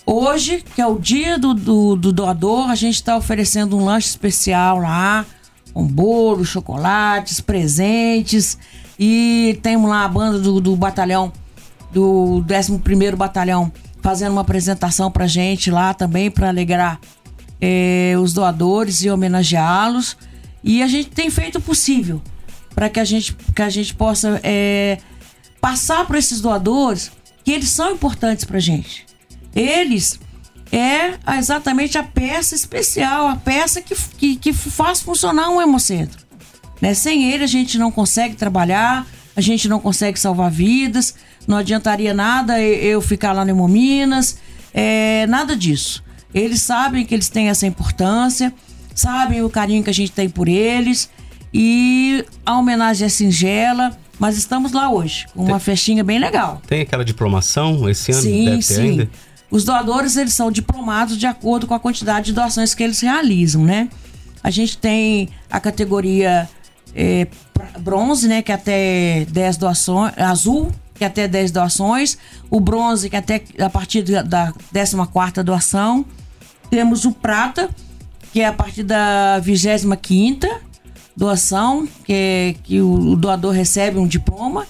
Hoje, 0.05 0.63
que 0.75 0.81
é 0.81 0.88
o 0.88 1.00
dia 1.00 1.39
do, 1.39 1.53
do, 1.53 1.95
do 1.95 2.12
doador, 2.12 2.69
a 2.69 2.75
gente 2.75 2.95
está 2.95 3.15
oferecendo 3.15 3.77
um 3.77 3.86
lanche 3.86 4.07
especial 4.07 4.79
lá, 4.79 5.25
com 5.74 5.86
bolo, 5.86 6.43
chocolates, 6.43 7.39
presentes. 7.39 8.57
E 9.00 9.57
temos 9.63 9.89
lá 9.89 10.03
a 10.03 10.07
banda 10.07 10.39
do, 10.39 10.60
do 10.60 10.75
batalhão, 10.75 11.31
do 11.91 12.43
11 12.43 13.15
Batalhão, 13.15 13.72
fazendo 14.01 14.33
uma 14.33 14.41
apresentação 14.41 15.10
pra 15.10 15.25
gente 15.25 15.72
lá 15.72 15.93
também, 15.93 16.29
para 16.29 16.50
alegrar 16.50 17.00
é, 17.62 18.15
os 18.22 18.33
doadores 18.33 19.03
e 19.03 19.10
homenageá-los. 19.10 20.17
E 20.62 20.83
a 20.83 20.88
gente 20.88 21.10
tem 21.10 21.29
feito 21.29 21.60
o 21.60 21.62
possível 21.62 22.22
para 22.75 22.89
que, 22.89 23.00
a 23.00 23.05
gente, 23.05 23.36
que 23.55 23.62
a 23.62 23.69
gente 23.69 23.93
possa 23.95 24.39
é, 24.43 24.98
passar 25.62 26.05
para 26.05 26.19
esses 26.19 26.41
doadores 26.41 27.12
que 27.43 27.51
eles 27.51 27.69
são 27.69 27.91
importantes 27.91 28.43
para 28.43 28.60
gente. 28.60 29.02
Eles 29.55 30.19
é 30.72 31.19
exatamente 31.38 31.98
a 31.98 32.03
peça 32.03 32.55
especial, 32.55 33.27
a 33.27 33.36
peça 33.36 33.81
que, 33.81 33.95
que, 34.17 34.36
que 34.36 34.53
faz 34.53 35.01
funcionar 35.01 35.50
um 35.50 35.62
hemocentro. 35.62 36.24
Né? 36.81 36.93
Sem 36.93 37.31
ele 37.31 37.43
a 37.43 37.48
gente 37.48 37.77
não 37.77 37.91
consegue 37.91 38.36
trabalhar, 38.36 39.05
a 39.36 39.41
gente 39.41 39.67
não 39.67 39.79
consegue 39.79 40.19
salvar 40.19 40.50
vidas, 40.50 41.13
não 41.48 41.57
adiantaria 41.57 42.13
nada 42.13 42.60
eu 42.60 43.01
ficar 43.01 43.33
lá 43.33 43.45
no 43.45 43.51
Hemominas, 43.51 44.38
é, 44.74 45.27
nada 45.27 45.55
disso. 45.55 46.03
Eles 46.33 46.62
sabem 46.63 47.05
que 47.05 47.13
eles 47.13 47.29
têm 47.29 47.50
essa 47.50 47.67
importância, 47.67 48.51
sabem 48.95 49.43
o 49.43 49.50
carinho 49.50 49.83
que 49.83 49.89
a 49.89 49.93
gente 49.93 50.12
tem 50.12 50.27
por 50.27 50.48
eles 50.48 51.10
e 51.53 52.25
a 52.43 52.57
homenagem 52.57 53.05
é 53.05 53.10
singela, 53.10 53.95
mas 54.17 54.38
estamos 54.38 54.72
lá 54.72 54.89
hoje, 54.89 55.27
com 55.36 55.45
uma 55.45 55.60
festinha 55.60 56.03
bem 56.03 56.17
legal. 56.17 56.62
Tem 56.65 56.81
aquela 56.81 57.05
diplomação 57.05 57.88
esse 57.88 58.12
ano? 58.12 58.22
Sim, 58.22 58.45
deve 58.45 58.62
sim. 58.63 58.81
ainda? 58.81 59.10
Os 59.53 59.63
doadores, 59.63 60.17
eles 60.17 60.33
são 60.33 60.50
diplomados 60.50 61.15
de 61.15 61.27
acordo 61.27 61.67
com 61.67 61.75
a 61.75 61.79
quantidade 61.79 62.25
de 62.25 62.33
doações 62.33 62.74
que 62.74 62.81
eles 62.81 63.00
realizam, 63.01 63.63
né? 63.63 63.88
A 64.43 64.50
gente 64.50 64.79
tem 64.79 65.29
a 65.48 65.60
categoria 65.60 66.50
é, 66.95 67.27
bronze, 67.79 68.27
né? 68.27 68.41
Que 68.41 68.51
é 68.51 68.55
até 68.55 69.27
10 69.29 69.57
doações, 69.57 70.12
azul, 70.17 70.72
que 70.95 71.03
é 71.03 71.07
até 71.07 71.27
10 71.27 71.51
doações, 71.51 72.17
o 72.50 72.60
bronze, 72.60 73.12
que 73.12 73.15
é 73.15 73.19
até 73.19 73.43
a 73.60 73.69
partir 73.69 74.01
da 74.01 74.51
14 74.74 75.43
doação. 75.43 76.03
Temos 76.72 77.05
o 77.05 77.12
prata, 77.12 77.69
que 78.31 78.41
é 78.41 78.48
a 78.48 78.53
partir 78.53 78.81
da 78.81 79.38
25 79.38 80.48
doação, 81.15 81.88
que, 82.03 82.55
que 82.63 82.81
o 82.81 83.15
doador 83.15 83.51
recebe 83.51 84.00
um 84.00 84.07
diploma. 84.07 84.65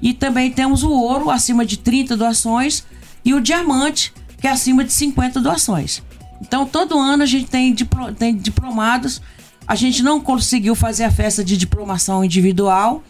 E 0.00 0.14
também 0.14 0.50
temos 0.50 0.82
o 0.82 0.90
ouro, 0.90 1.28
acima 1.28 1.66
de 1.66 1.76
30 1.76 2.16
doações, 2.16 2.82
e 3.22 3.34
o 3.34 3.40
diamante, 3.42 4.12
que 4.42 4.48
é 4.48 4.50
acima 4.50 4.84
de 4.84 4.92
50 4.92 5.40
doações. 5.40 6.02
Então, 6.40 6.66
todo 6.66 6.98
ano 6.98 7.22
a 7.22 7.26
gente 7.26 7.46
tem, 7.46 7.72
diplo, 7.72 8.12
tem 8.12 8.36
diplomados. 8.36 9.22
A 9.66 9.74
gente 9.74 10.02
não 10.02 10.20
conseguiu 10.20 10.74
fazer 10.74 11.04
a 11.04 11.10
festa 11.10 11.42
de 11.42 11.56
diplomação 11.56 12.24
individual, 12.24 13.02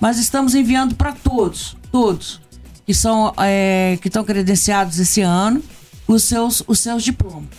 mas 0.00 0.18
estamos 0.18 0.54
enviando 0.54 0.94
para 0.94 1.12
todos, 1.12 1.76
todos 1.92 2.40
que 2.86 2.94
são 2.94 3.32
é, 3.38 3.96
que 4.02 4.08
estão 4.08 4.24
credenciados 4.24 4.98
esse 4.98 5.20
ano, 5.20 5.62
os 6.08 6.24
seus, 6.24 6.60
os 6.66 6.80
seus 6.80 7.04
diplomas. 7.04 7.50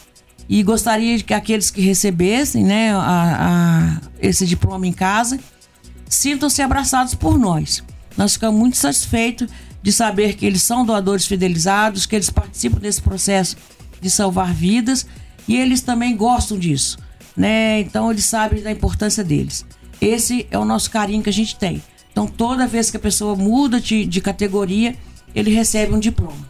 E 0.49 0.61
gostaria 0.61 1.17
que 1.21 1.33
aqueles 1.33 1.71
que 1.71 1.79
recebessem 1.79 2.65
né, 2.65 2.93
a, 2.93 2.99
a, 2.99 4.01
esse 4.19 4.45
diploma 4.45 4.85
em 4.85 4.91
casa 4.91 5.39
sintam-se 6.09 6.61
abraçados 6.61 7.15
por 7.15 7.39
nós. 7.39 7.81
Nós 8.17 8.33
ficamos 8.33 8.59
muito 8.59 8.75
satisfeitos 8.75 9.47
de 9.81 9.91
saber 9.91 10.35
que 10.35 10.45
eles 10.45 10.61
são 10.61 10.85
doadores 10.85 11.25
fidelizados, 11.25 12.05
que 12.05 12.15
eles 12.15 12.29
participam 12.29 12.79
desse 12.79 13.01
processo 13.01 13.57
de 13.99 14.09
salvar 14.09 14.53
vidas 14.53 15.05
e 15.47 15.55
eles 15.55 15.81
também 15.81 16.15
gostam 16.15 16.57
disso, 16.57 16.97
né? 17.35 17.79
Então 17.79 18.11
eles 18.11 18.25
sabem 18.25 18.61
da 18.61 18.71
importância 18.71 19.23
deles. 19.23 19.65
Esse 19.99 20.47
é 20.51 20.57
o 20.57 20.65
nosso 20.65 20.89
carinho 20.89 21.23
que 21.23 21.29
a 21.29 21.33
gente 21.33 21.55
tem. 21.55 21.81
Então 22.11 22.27
toda 22.27 22.67
vez 22.67 22.89
que 22.89 22.97
a 22.97 22.99
pessoa 22.99 23.35
muda 23.35 23.79
de, 23.79 24.05
de 24.05 24.21
categoria, 24.21 24.95
ele 25.33 25.51
recebe 25.51 25.93
um 25.93 25.99
diploma. 25.99 26.49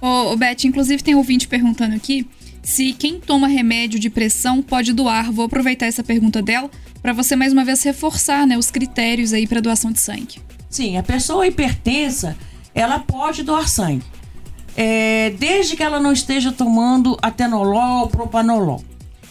Ô, 0.00 0.32
ô 0.32 0.36
Beth, 0.36 0.64
inclusive 0.64 1.02
tem 1.02 1.14
um 1.14 1.18
ouvinte 1.18 1.48
perguntando 1.48 1.94
aqui 1.94 2.26
se 2.62 2.92
quem 2.94 3.20
toma 3.20 3.46
remédio 3.46 4.00
de 4.00 4.08
pressão 4.08 4.62
pode 4.62 4.92
doar. 4.92 5.30
Vou 5.30 5.44
aproveitar 5.44 5.86
essa 5.86 6.02
pergunta 6.02 6.40
dela 6.40 6.70
para 7.02 7.12
você 7.12 7.36
mais 7.36 7.52
uma 7.52 7.64
vez 7.64 7.82
reforçar 7.82 8.46
né, 8.46 8.56
os 8.56 8.70
critérios 8.70 9.32
aí 9.32 9.46
para 9.46 9.60
doação 9.60 9.92
de 9.92 10.00
sangue. 10.00 10.40
Sim, 10.70 10.96
a 10.96 11.02
pessoa 11.02 11.46
hipertensa, 11.46 12.36
ela 12.74 12.98
pode 12.98 13.42
doar 13.42 13.68
sangue. 13.68 14.04
É, 14.76 15.30
desde 15.38 15.76
que 15.76 15.82
ela 15.82 16.00
não 16.00 16.12
esteja 16.12 16.50
tomando 16.50 17.16
atenolol, 17.22 18.08
propanolol. 18.08 18.82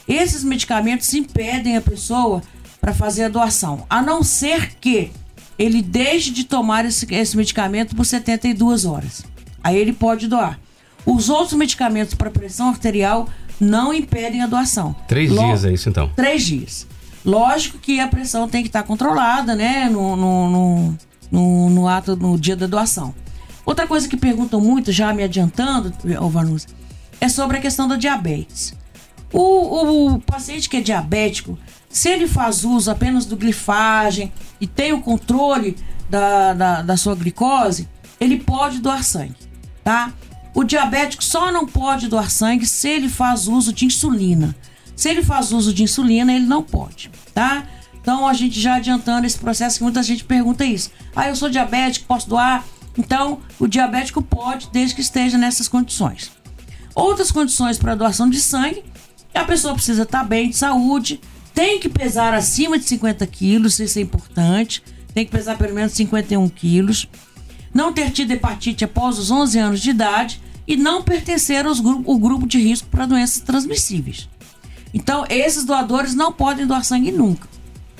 Esses 0.08 0.44
medicamentos 0.44 1.14
impedem 1.14 1.76
a 1.76 1.82
pessoa 1.82 2.42
para 2.80 2.94
fazer 2.94 3.26
a 3.26 3.30
doação, 3.30 3.86
a 3.90 4.02
não 4.02 4.24
ser 4.24 4.76
que 4.76 5.12
ele 5.58 5.82
deixe 5.82 6.32
de 6.32 6.44
tomar 6.44 6.86
esse, 6.86 7.06
esse 7.14 7.38
medicamento 7.38 7.96
por 7.96 8.06
72 8.06 8.86
horas. 8.86 9.24
Aí 9.64 9.78
ele 9.78 9.94
pode 9.94 10.28
doar. 10.28 10.60
Os 11.06 11.30
outros 11.30 11.54
medicamentos 11.54 12.14
para 12.14 12.30
pressão 12.30 12.70
arterial 12.70 13.28
não 13.60 13.94
impedem 13.94 14.42
a 14.42 14.48
doação. 14.48 14.96
Três 15.08 15.30
Lo 15.30 15.46
dias 15.46 15.66
é 15.66 15.72
isso 15.72 15.90
então? 15.90 16.10
Três 16.16 16.46
dias. 16.46 16.88
Lógico 17.26 17.78
que 17.78 18.00
a 18.00 18.08
pressão 18.08 18.48
tem 18.48 18.62
que 18.62 18.70
estar 18.70 18.84
controlada, 18.84 19.56
né? 19.56 19.90
No, 19.90 20.16
no, 20.16 20.50
no, 20.50 20.98
no, 21.32 21.70
no 21.70 21.88
ato, 21.88 22.16
no 22.16 22.38
dia 22.38 22.56
da 22.56 22.68
doação. 22.68 23.14
Outra 23.66 23.88
coisa 23.88 24.08
que 24.08 24.18
perguntam 24.18 24.60
muito, 24.60 24.92
já 24.92 25.14
me 25.14 25.24
adiantando, 25.24 25.94
Vanusa, 26.30 26.68
é 27.20 27.30
sobre 27.30 27.58
a 27.58 27.62
questão 27.62 27.88
da 27.88 27.96
diabetes. 27.96 28.74
O, 29.32 29.40
o, 29.40 30.14
o, 30.16 30.20
paciente 30.20 30.70
que 30.70 30.78
é 30.78 30.82
diabético, 30.82 31.58
se 31.90 32.10
ele 32.10 32.28
faz 32.28 32.64
uso 32.64 32.92
apenas 32.92 33.26
do 33.26 33.36
glifagem 33.36 34.32
e 34.60 34.68
tem 34.68 34.94
o 34.94 35.02
controle 35.02 35.76
da, 36.10 36.54
da, 36.54 36.82
da 36.82 36.98
sua 36.98 37.16
glicose, 37.16 37.88
ele 38.20 38.40
pode 38.40 38.80
doar 38.80 39.04
sangue, 39.04 39.36
tá? 39.84 40.14
O 40.54 40.64
diabético 40.64 41.24
só 41.24 41.52
não 41.52 41.66
pode 41.66 42.08
doar 42.08 42.30
sangue 42.30 42.68
se 42.68 42.88
ele 42.88 43.10
faz 43.10 43.48
uso 43.48 43.74
de 43.74 43.86
insulina. 43.86 44.56
Se 44.96 45.10
ele 45.10 45.24
faz 45.24 45.52
uso 45.52 45.74
de 45.74 45.82
insulina, 45.82 46.32
ele 46.32 46.46
não 46.46 46.62
pode, 46.62 47.10
tá? 47.34 47.66
Então 48.00 48.28
a 48.28 48.34
gente 48.34 48.60
já 48.60 48.76
adiantando 48.76 49.26
esse 49.26 49.40
processo 49.40 49.78
que 49.78 49.84
muita 49.84 50.04
gente 50.04 50.24
pergunta 50.24 50.64
isso. 50.64 50.92
Ah, 51.16 51.28
eu 51.28 51.36
sou 51.36 51.50
diabético, 51.50 52.06
posso 52.06 52.30
doar? 52.30 52.64
Então, 52.98 53.40
o 53.60 53.68
diabético 53.68 54.22
pode, 54.22 54.70
desde 54.72 54.96
que 54.96 55.02
esteja 55.02 55.38
nessas 55.38 55.68
condições. 55.68 56.32
Outras 56.94 57.32
condições 57.32 57.78
para 57.78 57.96
doação 57.96 58.30
de 58.30 58.40
sangue, 58.40 58.84
a 59.34 59.44
pessoa 59.44 59.74
precisa 59.74 60.04
estar 60.04 60.24
bem 60.24 60.50
de 60.50 60.58
saúde, 60.58 61.20
tem 61.54 61.80
que 61.80 61.90
pesar 61.90 62.34
acima 62.34 62.78
de 62.78 62.86
50 62.86 63.26
quilos, 63.28 63.80
isso 63.80 63.98
é 63.98 64.02
importante, 64.02 64.84
tem 65.14 65.26
que 65.26 65.32
pesar 65.32 65.58
pelo 65.58 65.74
menos 65.74 65.94
51 65.94 66.50
quilos 66.50 67.08
não 67.74 67.92
ter 67.92 68.12
tido 68.12 68.32
hepatite 68.32 68.86
após 68.86 69.18
os 69.18 69.32
11 69.32 69.58
anos 69.58 69.82
de 69.82 69.90
idade 69.90 70.40
e 70.68 70.78
não 70.78 71.02
pertencer 71.02 71.66
ao 71.66 71.76
grupo, 71.76 72.18
grupo 72.20 72.48
de 72.48 72.60
risco 72.60 72.88
para 72.88 73.06
doenças 73.06 73.42
transmissíveis. 73.42 74.30
Então, 74.94 75.26
esses 75.28 75.66
doadores 75.66 76.14
não 76.14 76.32
podem 76.32 76.68
doar 76.68 76.84
sangue 76.84 77.12
nunca, 77.12 77.48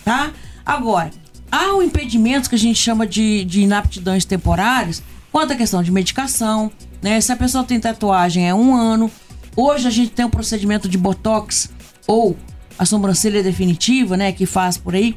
tá? 0.06 0.32
Agora, 0.64 1.12
há 1.54 1.76
um 1.76 1.84
impedimento 1.84 2.50
que 2.50 2.56
a 2.56 2.60
gente 2.60 2.80
chama 2.80 3.06
de, 3.06 3.46
de 3.46 3.62
inaptidões 3.62 4.26
temporárias 4.26 5.04
quanto 5.32 5.54
à 5.54 5.56
questão 5.56 5.84
de 5.84 5.92
medicação, 5.92 6.72
né? 7.00 7.22
Se 7.22 7.32
a 7.32 7.36
pessoa 7.36 7.64
tem 7.64 7.80
tatuagem 7.80 8.50
é 8.50 8.56
um 8.56 8.76
ano. 8.76 9.12
Hoje 9.56 9.88
a 9.88 9.92
gente 9.92 10.10
tem 10.10 10.26
um 10.26 10.32
procedimento 10.32 10.90
de 10.90 10.98
botox 10.98 11.70
ou 12.08 12.36
a 12.78 12.86
sobrancelha 12.86 13.44
definitiva, 13.44 14.18
né? 14.18 14.32
Que 14.32 14.48
faz 14.48 14.78
por 14.78 14.96
aí. 14.96 15.16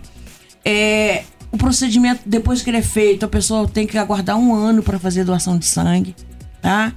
É, 0.62 1.24
o 1.50 1.56
procedimento, 1.56 2.20
depois 2.26 2.60
que 2.60 2.68
ele 2.68 2.76
é 2.76 2.82
feito, 2.82 3.24
a 3.24 3.28
pessoa 3.28 3.66
tem 3.66 3.86
que 3.86 3.96
aguardar 3.96 4.36
um 4.36 4.54
ano 4.54 4.82
para 4.82 4.98
fazer 4.98 5.24
doação 5.24 5.56
de 5.56 5.64
sangue, 5.64 6.14
tá? 6.60 6.92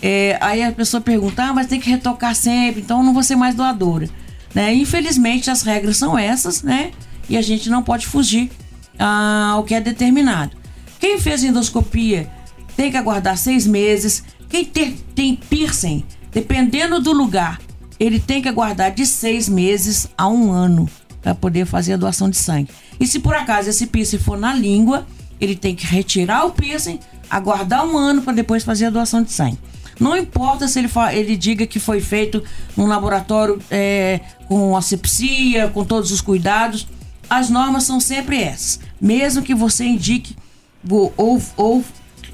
É, 0.00 0.38
aí 0.40 0.62
a 0.62 0.70
pessoa 0.70 1.00
pergunta, 1.00 1.42
ah, 1.42 1.52
mas 1.52 1.66
tem 1.66 1.80
que 1.80 1.90
retocar 1.90 2.32
sempre, 2.32 2.80
então 2.80 3.02
não 3.02 3.12
vou 3.12 3.24
ser 3.24 3.34
mais 3.34 3.56
doadora. 3.56 4.08
Né? 4.54 4.72
Infelizmente 4.74 5.50
as 5.50 5.62
regras 5.62 5.96
são 5.96 6.16
essas, 6.16 6.62
né? 6.62 6.92
E 7.28 7.36
a 7.36 7.42
gente 7.42 7.68
não 7.68 7.82
pode 7.82 8.06
fugir 8.06 8.48
ao 8.98 9.64
que 9.64 9.74
é 9.74 9.80
determinado. 9.80 10.56
Quem 10.98 11.18
fez 11.18 11.44
endoscopia 11.44 12.28
tem 12.76 12.90
que 12.90 12.96
aguardar 12.96 13.36
seis 13.36 13.66
meses. 13.66 14.24
Quem 14.48 14.64
ter, 14.64 14.96
tem 15.14 15.36
piercing, 15.36 16.04
dependendo 16.32 17.00
do 17.00 17.12
lugar, 17.12 17.60
ele 18.00 18.18
tem 18.18 18.40
que 18.40 18.48
aguardar 18.48 18.92
de 18.92 19.06
seis 19.06 19.48
meses 19.48 20.08
a 20.16 20.28
um 20.28 20.50
ano 20.50 20.88
para 21.20 21.34
poder 21.34 21.66
fazer 21.66 21.94
a 21.94 21.96
doação 21.96 22.30
de 22.30 22.36
sangue. 22.36 22.70
E 22.98 23.06
se 23.06 23.18
por 23.18 23.34
acaso 23.34 23.68
esse 23.68 23.86
piercing 23.86 24.18
for 24.18 24.38
na 24.38 24.54
língua, 24.54 25.06
ele 25.40 25.54
tem 25.54 25.74
que 25.74 25.86
retirar 25.86 26.46
o 26.46 26.50
piercing, 26.50 26.98
aguardar 27.28 27.84
um 27.84 27.96
ano 27.96 28.22
para 28.22 28.32
depois 28.32 28.64
fazer 28.64 28.86
a 28.86 28.90
doação 28.90 29.22
de 29.22 29.32
sangue. 29.32 29.58
Não 30.00 30.16
importa 30.16 30.68
se 30.68 30.78
ele, 30.78 30.88
ele 31.12 31.36
diga 31.36 31.66
que 31.66 31.80
foi 31.80 32.00
feito 32.00 32.42
num 32.76 32.86
laboratório 32.86 33.60
é, 33.70 34.20
com 34.46 34.76
asepsia, 34.76 35.68
com 35.68 35.84
todos 35.84 36.12
os 36.12 36.20
cuidados, 36.20 36.86
as 37.28 37.50
normas 37.50 37.84
são 37.84 38.00
sempre 38.00 38.40
essas. 38.40 38.80
Mesmo 39.00 39.42
que 39.42 39.54
você 39.54 39.84
indique 39.84 40.36
ou, 40.88 41.42
ou 41.56 41.84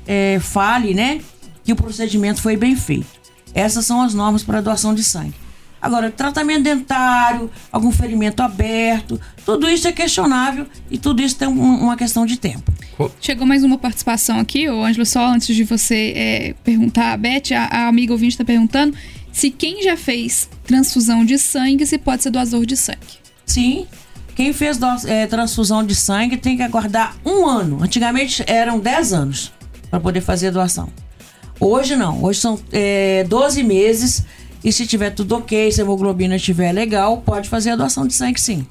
é, 0.06 0.38
fale, 0.40 0.94
né, 0.94 1.20
que 1.64 1.72
o 1.72 1.76
procedimento 1.76 2.40
foi 2.40 2.56
bem 2.56 2.76
feito. 2.76 3.06
Essas 3.54 3.86
são 3.86 4.02
as 4.02 4.14
normas 4.14 4.42
para 4.42 4.60
doação 4.60 4.94
de 4.94 5.02
sangue. 5.02 5.34
Agora, 5.80 6.10
tratamento 6.10 6.62
dentário, 6.62 7.50
algum 7.70 7.92
ferimento 7.92 8.40
aberto, 8.40 9.20
tudo 9.44 9.68
isso 9.68 9.86
é 9.86 9.92
questionável 9.92 10.66
e 10.90 10.96
tudo 10.96 11.20
isso 11.20 11.36
tem 11.36 11.46
uma 11.46 11.94
questão 11.94 12.24
de 12.24 12.38
tempo. 12.38 12.72
Chegou 13.20 13.46
mais 13.46 13.62
uma 13.62 13.76
participação 13.76 14.38
aqui, 14.38 14.66
ô 14.66 14.82
Ângelo, 14.82 15.04
só 15.04 15.26
antes 15.26 15.54
de 15.54 15.62
você 15.62 16.14
é, 16.16 16.54
perguntar, 16.64 17.12
a 17.12 17.16
Beth, 17.18 17.52
a, 17.54 17.82
a 17.82 17.88
amiga 17.88 18.14
ouvinte 18.14 18.32
está 18.32 18.44
perguntando 18.44 18.96
se 19.30 19.50
quem 19.50 19.82
já 19.82 19.94
fez 19.94 20.48
transfusão 20.64 21.22
de 21.22 21.38
sangue, 21.38 21.84
se 21.84 21.98
pode 21.98 22.22
ser 22.22 22.30
doador 22.30 22.64
de 22.64 22.78
sangue. 22.78 23.18
Sim, 23.44 23.86
quem 24.34 24.52
fez 24.52 24.78
é, 25.06 25.26
transfusão 25.26 25.84
de 25.84 25.94
sangue 25.94 26.36
tem 26.36 26.56
que 26.56 26.62
aguardar 26.62 27.16
um 27.24 27.46
ano. 27.46 27.82
Antigamente 27.82 28.44
eram 28.46 28.78
10 28.78 29.12
anos 29.12 29.52
para 29.90 30.00
poder 30.00 30.20
fazer 30.20 30.48
a 30.48 30.50
doação. 30.50 30.88
Hoje 31.60 31.96
não, 31.96 32.22
hoje 32.22 32.40
são 32.40 32.58
é, 32.72 33.24
12 33.24 33.62
meses 33.62 34.24
e 34.64 34.72
se 34.72 34.86
tiver 34.86 35.10
tudo 35.10 35.36
ok, 35.36 35.70
se 35.70 35.80
a 35.80 35.84
hemoglobina 35.84 36.36
estiver 36.36 36.72
legal, 36.72 37.18
pode 37.18 37.48
fazer 37.48 37.70
a 37.70 37.76
doação 37.76 38.06
de 38.06 38.14
sangue 38.14 38.40
sim. 38.40 38.66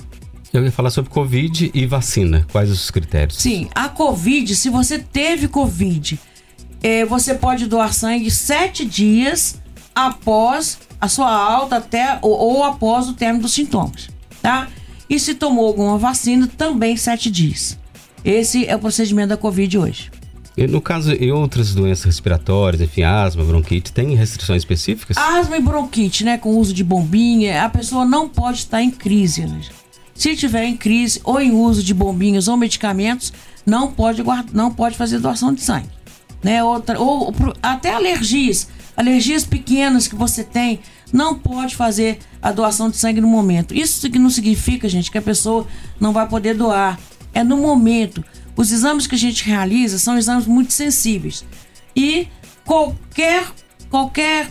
Eu 0.51 0.63
ia 0.63 0.71
falar 0.71 0.91
sobre 0.91 1.09
Covid 1.09 1.71
e 1.73 1.85
vacina. 1.85 2.45
Quais 2.51 2.69
os 2.69 2.91
critérios? 2.91 3.37
Sim, 3.37 3.69
a 3.73 3.89
Covid, 3.89 4.55
se 4.55 4.69
você 4.69 4.99
teve 4.99 5.47
Covid, 5.47 6.19
é, 6.81 7.05
você 7.05 7.33
pode 7.33 7.65
doar 7.65 7.93
sangue 7.93 8.29
sete 8.29 8.85
dias 8.85 9.59
após 9.95 10.77
a 10.99 11.07
sua 11.07 11.31
alta 11.31 11.77
até 11.77 12.19
ou, 12.21 12.31
ou, 12.31 12.63
após 12.63 13.07
o 13.07 13.13
término 13.13 13.43
dos 13.43 13.53
sintomas, 13.53 14.09
tá? 14.41 14.67
E 15.13 15.19
se 15.19 15.35
tomou 15.35 15.67
alguma 15.67 15.95
vacina, 15.95 16.49
também 16.57 16.97
sete 16.97 17.29
dias. 17.29 17.77
Esse 18.25 18.65
é 18.65 18.75
o 18.75 18.79
procedimento 18.79 19.29
da 19.29 19.37
Covid 19.37 19.77
hoje. 19.77 20.11
E 20.57 20.65
no 20.65 20.81
caso, 20.81 21.13
e 21.13 21.31
outras 21.31 21.75
doenças 21.75 22.05
respiratórias, 22.05 22.81
enfim, 22.81 23.03
asma, 23.03 23.43
bronquite, 23.43 23.93
tem 23.93 24.15
restrições 24.15 24.63
específicas? 24.63 25.15
Asma 25.15 25.55
e 25.55 25.61
bronquite, 25.61 26.23
né, 26.23 26.39
com 26.39 26.57
uso 26.57 26.73
de 26.73 26.83
bombinha, 26.83 27.63
a 27.63 27.69
pessoa 27.69 28.03
não 28.05 28.27
pode 28.27 28.57
estar 28.57 28.81
em 28.81 28.89
crise, 28.89 29.45
né? 29.45 29.61
Se 30.15 30.35
tiver 30.35 30.63
em 30.63 30.75
crise 30.75 31.21
ou 31.23 31.39
em 31.39 31.51
uso 31.51 31.83
de 31.83 31.93
bombinhas 31.93 32.47
ou 32.47 32.57
medicamentos, 32.57 33.31
não 33.63 33.91
pode 33.91 34.23
guardar, 34.23 34.51
não 34.51 34.73
pode 34.73 34.97
fazer 34.97 35.19
doação 35.19 35.53
de 35.53 35.61
sangue, 35.61 35.89
né? 36.43 36.63
Outra, 36.63 36.99
ou, 36.99 37.27
ou 37.27 37.35
até 37.61 37.93
alergias, 37.93 38.67
alergias 38.97 39.45
pequenas 39.45 40.07
que 40.07 40.15
você 40.15 40.43
tem, 40.43 40.79
não 41.13 41.35
pode 41.35 41.75
fazer 41.75 42.17
a 42.41 42.51
doação 42.51 42.89
de 42.89 42.97
sangue 42.97 43.21
no 43.21 43.27
momento. 43.27 43.75
Isso 43.75 44.09
não 44.19 44.31
significa, 44.31 44.89
gente, 44.89 45.11
que 45.11 45.17
a 45.17 45.21
pessoa 45.21 45.67
não 45.99 46.11
vai 46.11 46.27
poder 46.27 46.55
doar. 46.55 46.99
É 47.33 47.43
no 47.43 47.57
momento. 47.57 48.25
Os 48.55 48.71
exames 48.71 49.05
que 49.05 49.15
a 49.15 49.17
gente 49.17 49.45
realiza 49.45 49.99
são 49.99 50.17
exames 50.17 50.47
muito 50.47 50.73
sensíveis. 50.73 51.45
E 51.95 52.27
qualquer, 52.65 53.45
qualquer 53.89 54.49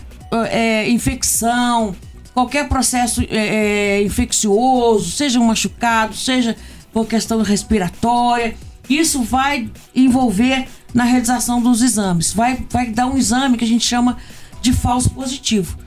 é, 0.49 0.89
infecção, 0.89 1.93
qualquer 2.33 2.67
processo 2.69 3.21
é, 3.29 4.01
infeccioso, 4.01 5.11
seja 5.11 5.39
um 5.39 5.45
machucado, 5.45 6.15
seja 6.15 6.55
por 6.93 7.07
questão 7.07 7.41
respiratória, 7.41 8.55
isso 8.89 9.21
vai 9.21 9.69
envolver 9.95 10.67
na 10.93 11.03
realização 11.03 11.61
dos 11.61 11.81
exames. 11.81 12.31
Vai, 12.31 12.65
vai 12.69 12.87
dar 12.89 13.07
um 13.07 13.17
exame 13.17 13.57
que 13.57 13.65
a 13.65 13.67
gente 13.67 13.85
chama 13.85 14.17
de 14.61 14.71
falso 14.71 15.09
positivo. 15.09 15.77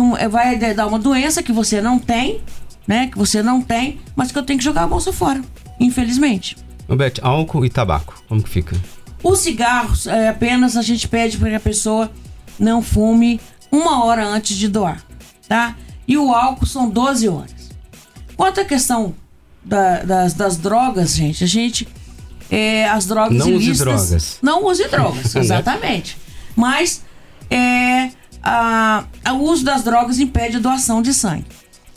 Um, 0.00 0.16
é, 0.16 0.28
vai 0.28 0.58
dar 0.74 0.86
uma 0.86 0.98
doença 0.98 1.42
que 1.42 1.52
você 1.52 1.80
não 1.80 1.98
tem, 1.98 2.40
né? 2.86 3.08
Que 3.08 3.18
você 3.18 3.42
não 3.42 3.60
tem, 3.60 4.00
mas 4.14 4.30
que 4.30 4.38
eu 4.38 4.42
tenho 4.42 4.58
que 4.58 4.64
jogar 4.64 4.84
a 4.84 4.86
bolsa 4.86 5.12
fora, 5.12 5.42
infelizmente. 5.80 6.56
Beth, 6.88 7.14
álcool 7.22 7.64
e 7.64 7.70
tabaco, 7.70 8.22
como 8.28 8.42
que 8.42 8.48
fica? 8.48 8.76
Os 9.22 9.40
cigarros, 9.40 10.06
é, 10.06 10.28
apenas 10.28 10.76
a 10.76 10.82
gente 10.82 11.08
pede 11.08 11.36
para 11.36 11.50
que 11.50 11.56
a 11.56 11.60
pessoa 11.60 12.10
não 12.58 12.80
fume 12.80 13.40
uma 13.72 14.04
hora 14.04 14.24
antes 14.24 14.56
de 14.56 14.68
doar, 14.68 15.02
tá? 15.48 15.76
E 16.06 16.16
o 16.16 16.32
álcool 16.32 16.66
são 16.66 16.88
12 16.88 17.28
horas. 17.28 17.70
Quanto 18.36 18.60
à 18.60 18.64
questão 18.64 19.14
da, 19.64 20.02
das, 20.02 20.34
das 20.34 20.56
drogas, 20.56 21.16
gente, 21.16 21.42
a 21.42 21.46
gente. 21.46 21.88
É, 22.48 22.86
as 22.88 23.06
drogas 23.06 23.38
não 23.38 23.48
ilícitas. 23.48 23.70
Use 23.72 23.84
drogas. 23.84 24.38
Não 24.40 24.64
use 24.66 24.88
drogas, 24.88 25.34
exatamente. 25.34 26.16
Mas 26.54 27.02
é, 27.50 28.10
a, 28.48 29.32
uso 29.32 29.64
das 29.64 29.82
drogas 29.82 30.20
impede 30.20 30.58
a 30.58 30.60
doação 30.60 31.02
de 31.02 31.12
sangue. 31.12 31.46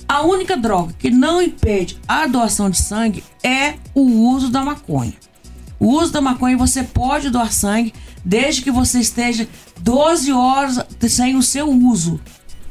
A 0.08 0.22
única 0.22 0.58
droga 0.58 0.94
que 0.98 1.12
não 1.12 1.40
impede 1.40 2.00
a 2.08 2.26
doação 2.26 2.72
de 2.72 2.78
sangue 2.78 3.24
é 3.44 3.76
o 3.94 4.02
uso 4.02 4.50
da 4.50 4.64
maconha. 4.64 5.14
O 5.80 5.94
uso 5.94 6.12
da 6.12 6.20
maconha 6.20 6.58
você 6.58 6.84
pode 6.84 7.30
doar 7.30 7.54
sangue 7.54 7.94
desde 8.26 8.64
que 8.64 8.72
você 8.72 9.00
esteja 9.00 9.48
12 9.80 10.32
horas 10.32 10.80
sem 11.08 11.36
o 11.36 11.44
seu 11.44 11.70
uso, 11.70 12.20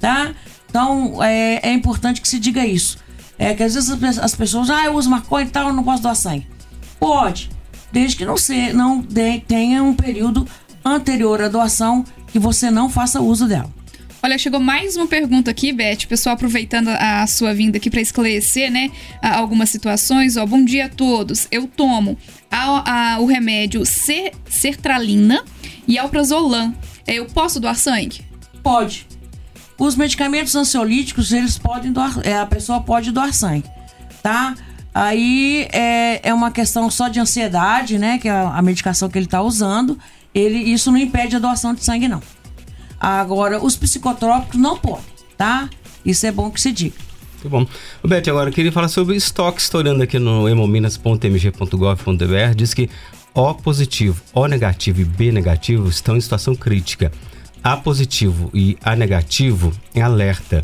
tá? 0.00 0.34
Então 0.68 1.22
é, 1.22 1.60
é 1.62 1.72
importante 1.72 2.20
que 2.20 2.28
se 2.28 2.40
diga 2.40 2.66
isso. 2.66 2.98
É 3.38 3.54
que 3.54 3.62
às 3.62 3.74
vezes 3.74 4.18
as 4.18 4.34
pessoas, 4.34 4.68
ah, 4.68 4.84
eu 4.86 4.94
uso 4.94 5.08
maconha 5.08 5.46
e 5.46 5.50
tal, 5.50 5.68
eu 5.68 5.74
não 5.74 5.84
posso 5.84 6.02
doar 6.02 6.16
sangue. 6.16 6.48
Pode, 6.98 7.48
desde 7.92 8.16
que 8.16 8.24
não, 8.24 8.36
se, 8.36 8.72
não 8.72 9.00
de, 9.00 9.38
tenha 9.38 9.84
um 9.84 9.94
período 9.94 10.44
anterior 10.84 11.40
à 11.40 11.48
doação 11.48 12.04
que 12.28 12.38
você 12.38 12.70
não 12.70 12.88
faça 12.88 13.20
uso 13.20 13.46
dela. 13.46 13.70
Olha, 14.20 14.36
chegou 14.36 14.58
mais 14.58 14.96
uma 14.96 15.06
pergunta 15.06 15.50
aqui, 15.50 15.72
Beth. 15.72 16.06
Pessoal, 16.08 16.34
aproveitando 16.34 16.88
a 16.88 17.24
sua 17.28 17.54
vinda 17.54 17.76
aqui 17.76 17.88
para 17.88 18.00
esclarecer, 18.00 18.70
né, 18.70 18.90
algumas 19.22 19.70
situações. 19.70 20.36
Ó, 20.36 20.44
bom 20.44 20.64
dia 20.64 20.86
a 20.86 20.88
todos. 20.88 21.46
Eu 21.52 21.68
tomo 21.68 22.18
a, 22.50 23.14
a, 23.14 23.20
o 23.20 23.26
remédio 23.26 23.82
sertralina 24.48 25.44
e 25.86 25.96
alprazolam. 25.96 26.74
Eu 27.06 27.26
posso 27.26 27.60
doar 27.60 27.76
sangue? 27.76 28.20
Pode. 28.60 29.06
Os 29.78 29.94
medicamentos 29.94 30.56
ansiolíticos, 30.56 31.32
eles 31.32 31.56
podem 31.56 31.92
doar, 31.92 32.18
é, 32.24 32.36
a 32.36 32.46
pessoa 32.46 32.80
pode 32.80 33.12
doar 33.12 33.32
sangue, 33.32 33.70
tá? 34.20 34.56
Aí 34.92 35.68
é, 35.72 36.28
é 36.28 36.34
uma 36.34 36.50
questão 36.50 36.90
só 36.90 37.06
de 37.06 37.20
ansiedade, 37.20 37.96
né? 37.98 38.18
Que 38.18 38.28
é 38.28 38.32
a, 38.32 38.56
a 38.56 38.62
medicação 38.62 39.08
que 39.08 39.16
ele 39.16 39.26
está 39.26 39.40
usando. 39.40 39.96
Ele, 40.38 40.58
isso 40.58 40.92
não 40.92 40.98
impede 40.98 41.36
a 41.36 41.38
doação 41.38 41.74
de 41.74 41.84
sangue, 41.84 42.06
não. 42.06 42.22
Agora, 43.00 43.62
os 43.62 43.76
psicotrópicos 43.76 44.60
não 44.60 44.76
podem, 44.76 45.04
tá? 45.36 45.70
Isso 46.04 46.26
é 46.26 46.32
bom 46.32 46.50
que 46.50 46.60
se 46.60 46.72
diga. 46.72 46.96
Muito 47.34 47.48
bom. 47.48 47.64
Beth, 48.04 48.28
agora 48.28 48.50
eu 48.50 48.54
queria 48.54 48.72
falar 48.72 48.88
sobre 48.88 49.14
estoque, 49.16 49.62
olhando 49.76 50.02
aqui 50.02 50.18
no 50.18 50.48
hemominas.mg.gov.br, 50.48 52.54
diz 52.56 52.74
que 52.74 52.90
O 53.34 53.54
positivo, 53.54 54.20
O 54.32 54.46
negativo 54.46 55.00
e 55.00 55.04
B 55.04 55.32
negativo 55.32 55.88
estão 55.88 56.16
em 56.16 56.20
situação 56.20 56.54
crítica. 56.54 57.10
A 57.62 57.76
positivo 57.76 58.50
e 58.54 58.78
A 58.82 58.94
negativo 58.94 59.72
em 59.94 60.02
alerta. 60.02 60.62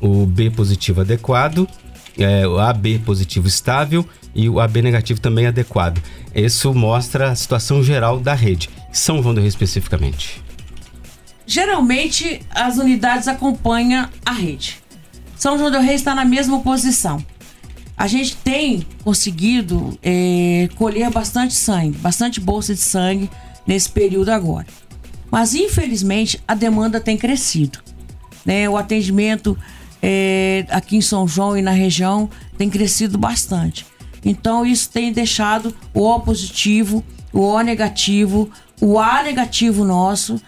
O 0.00 0.24
B 0.24 0.50
positivo 0.50 1.02
adequado, 1.02 1.68
é, 2.24 2.46
o 2.46 2.58
AB 2.58 3.00
positivo 3.00 3.46
estável 3.46 4.06
e 4.34 4.48
o 4.48 4.60
AB 4.60 4.82
negativo 4.82 5.20
também 5.20 5.46
adequado. 5.46 6.02
Isso 6.34 6.72
mostra 6.74 7.30
a 7.30 7.34
situação 7.34 7.82
geral 7.82 8.18
da 8.20 8.34
rede. 8.34 8.70
São 8.92 9.22
João 9.22 9.34
do 9.34 9.40
Rio 9.40 9.48
especificamente. 9.48 10.42
Geralmente, 11.46 12.42
as 12.50 12.78
unidades 12.78 13.26
acompanham 13.26 14.08
a 14.24 14.32
rede. 14.32 14.78
São 15.36 15.58
João 15.58 15.70
del 15.70 15.80
Rei 15.80 15.94
está 15.94 16.14
na 16.14 16.24
mesma 16.24 16.60
posição. 16.60 17.24
A 17.96 18.06
gente 18.06 18.36
tem 18.36 18.86
conseguido 19.02 19.98
é, 20.02 20.68
colher 20.76 21.10
bastante 21.10 21.54
sangue, 21.54 21.98
bastante 21.98 22.40
bolsa 22.40 22.74
de 22.74 22.80
sangue 22.80 23.28
nesse 23.66 23.88
período 23.90 24.30
agora. 24.30 24.66
Mas, 25.30 25.54
infelizmente, 25.54 26.40
a 26.46 26.54
demanda 26.54 27.00
tem 27.00 27.16
crescido. 27.16 27.78
Né? 28.44 28.68
O 28.68 28.76
atendimento 28.76 29.56
é, 30.02 30.66
aqui 30.70 30.96
em 30.96 31.00
São 31.00 31.26
João 31.26 31.56
e 31.56 31.62
na 31.62 31.72
região 31.72 32.28
tem 32.56 32.70
crescido 32.70 33.18
bastante. 33.18 33.86
Então, 34.24 34.64
isso 34.66 34.90
tem 34.90 35.12
deixado 35.12 35.74
o 35.94 36.02
O 36.02 36.20
positivo, 36.20 37.04
o 37.32 37.40
O 37.40 37.60
negativo, 37.60 38.50
o 38.80 38.98
A 38.98 39.22
negativo 39.22 39.84
nosso 39.84 40.40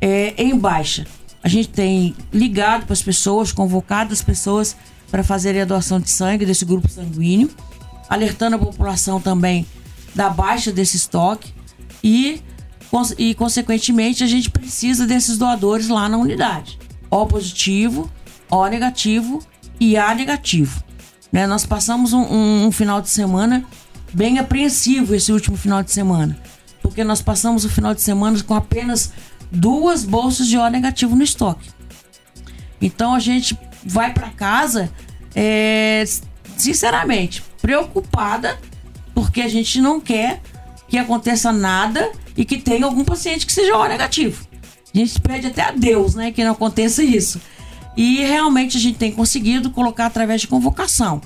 é, 0.00 0.34
em 0.36 0.56
baixa. 0.56 1.06
A 1.42 1.48
gente 1.48 1.68
tem 1.68 2.14
ligado 2.32 2.84
para 2.84 2.92
as 2.92 3.02
pessoas, 3.02 3.52
convocado 3.52 4.12
as 4.12 4.22
pessoas 4.22 4.76
para 5.10 5.24
fazerem 5.24 5.62
a 5.62 5.64
doação 5.64 5.98
de 5.98 6.10
sangue 6.10 6.46
desse 6.46 6.64
grupo 6.64 6.88
sanguíneo, 6.88 7.50
alertando 8.08 8.56
a 8.56 8.58
população 8.58 9.20
também 9.20 9.66
da 10.14 10.28
baixa 10.28 10.72
desse 10.72 10.96
estoque 10.96 11.52
e, 12.02 12.42
e 13.18 13.34
consequentemente, 13.34 14.22
a 14.22 14.26
gente 14.26 14.50
precisa 14.50 15.06
desses 15.06 15.38
doadores 15.38 15.88
lá 15.88 16.08
na 16.08 16.16
unidade. 16.16 16.78
O 17.10 17.26
positivo, 17.26 18.10
O 18.50 18.66
negativo 18.66 19.40
e 19.78 19.96
A 19.96 20.14
negativo. 20.14 20.82
Né? 21.32 21.46
Nós 21.46 21.64
passamos 21.64 22.12
um, 22.12 22.22
um, 22.22 22.66
um 22.66 22.72
final 22.72 23.00
de 23.00 23.08
semana 23.08 23.64
bem 24.12 24.38
apreensivo 24.38 25.14
esse 25.14 25.32
último 25.32 25.56
final 25.56 25.82
de 25.82 25.92
semana, 25.92 26.36
porque 26.82 27.04
nós 27.04 27.22
passamos 27.22 27.64
o 27.64 27.68
final 27.68 27.94
de 27.94 28.02
semana 28.02 28.42
com 28.42 28.54
apenas 28.54 29.12
duas 29.50 30.04
bolsas 30.04 30.46
de 30.46 30.56
O 30.56 30.68
negativo 30.68 31.14
no 31.14 31.22
estoque. 31.22 31.70
Então 32.80 33.14
a 33.14 33.20
gente 33.20 33.56
vai 33.84 34.12
para 34.12 34.30
casa, 34.30 34.90
é, 35.34 36.04
sinceramente, 36.56 37.42
preocupada, 37.60 38.58
porque 39.14 39.40
a 39.40 39.48
gente 39.48 39.80
não 39.80 40.00
quer 40.00 40.40
que 40.88 40.98
aconteça 40.98 41.52
nada 41.52 42.10
e 42.36 42.44
que 42.44 42.58
tenha 42.58 42.84
algum 42.84 43.04
paciente 43.04 43.46
que 43.46 43.52
seja 43.52 43.76
O 43.76 43.86
negativo. 43.86 44.44
A 44.92 44.98
gente 44.98 45.20
pede 45.20 45.46
até 45.46 45.62
a 45.62 45.70
Deus, 45.70 46.16
né, 46.16 46.32
que 46.32 46.42
não 46.42 46.52
aconteça 46.52 47.02
isso. 47.02 47.40
E 48.00 48.24
realmente 48.24 48.78
a 48.78 48.80
gente 48.80 48.96
tem 48.96 49.12
conseguido 49.12 49.68
colocar 49.68 50.06
através 50.06 50.40
de 50.40 50.46
convocação. 50.46 51.20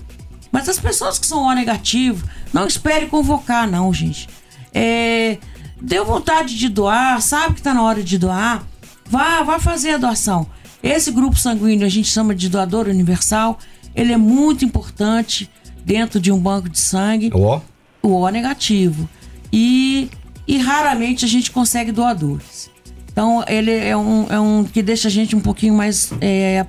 Mas 0.50 0.68
as 0.68 0.76
pessoas 0.76 1.20
que 1.20 1.24
são 1.24 1.44
O 1.44 1.54
negativo, 1.54 2.28
não 2.52 2.66
espere 2.66 3.06
convocar, 3.06 3.70
não, 3.70 3.94
gente. 3.94 4.28
É, 4.72 5.38
deu 5.80 6.04
vontade 6.04 6.58
de 6.58 6.68
doar, 6.68 7.22
sabe 7.22 7.54
que 7.54 7.60
está 7.60 7.72
na 7.72 7.80
hora 7.84 8.02
de 8.02 8.18
doar, 8.18 8.66
vá, 9.08 9.44
vá 9.44 9.60
fazer 9.60 9.90
a 9.90 9.98
doação. 9.98 10.48
Esse 10.82 11.12
grupo 11.12 11.38
sanguíneo 11.38 11.86
a 11.86 11.88
gente 11.88 12.10
chama 12.10 12.34
de 12.34 12.48
doador 12.48 12.88
universal. 12.88 13.56
Ele 13.94 14.12
é 14.12 14.16
muito 14.16 14.64
importante 14.64 15.48
dentro 15.84 16.18
de 16.18 16.32
um 16.32 16.40
banco 16.40 16.68
de 16.68 16.80
sangue. 16.80 17.30
O 17.32 17.38
O? 17.38 17.62
O 18.02 18.08
O 18.22 18.28
negativo. 18.30 19.08
E, 19.52 20.10
e 20.44 20.58
raramente 20.58 21.24
a 21.24 21.28
gente 21.28 21.52
consegue 21.52 21.92
doadores. 21.92 22.68
Então, 23.14 23.44
ele 23.46 23.70
é 23.70 23.96
um, 23.96 24.26
é 24.28 24.40
um 24.40 24.64
que 24.64 24.82
deixa 24.82 25.06
a 25.06 25.10
gente 25.10 25.36
um 25.36 25.40
pouquinho 25.40 25.72
mais 25.72 26.12
é, 26.20 26.66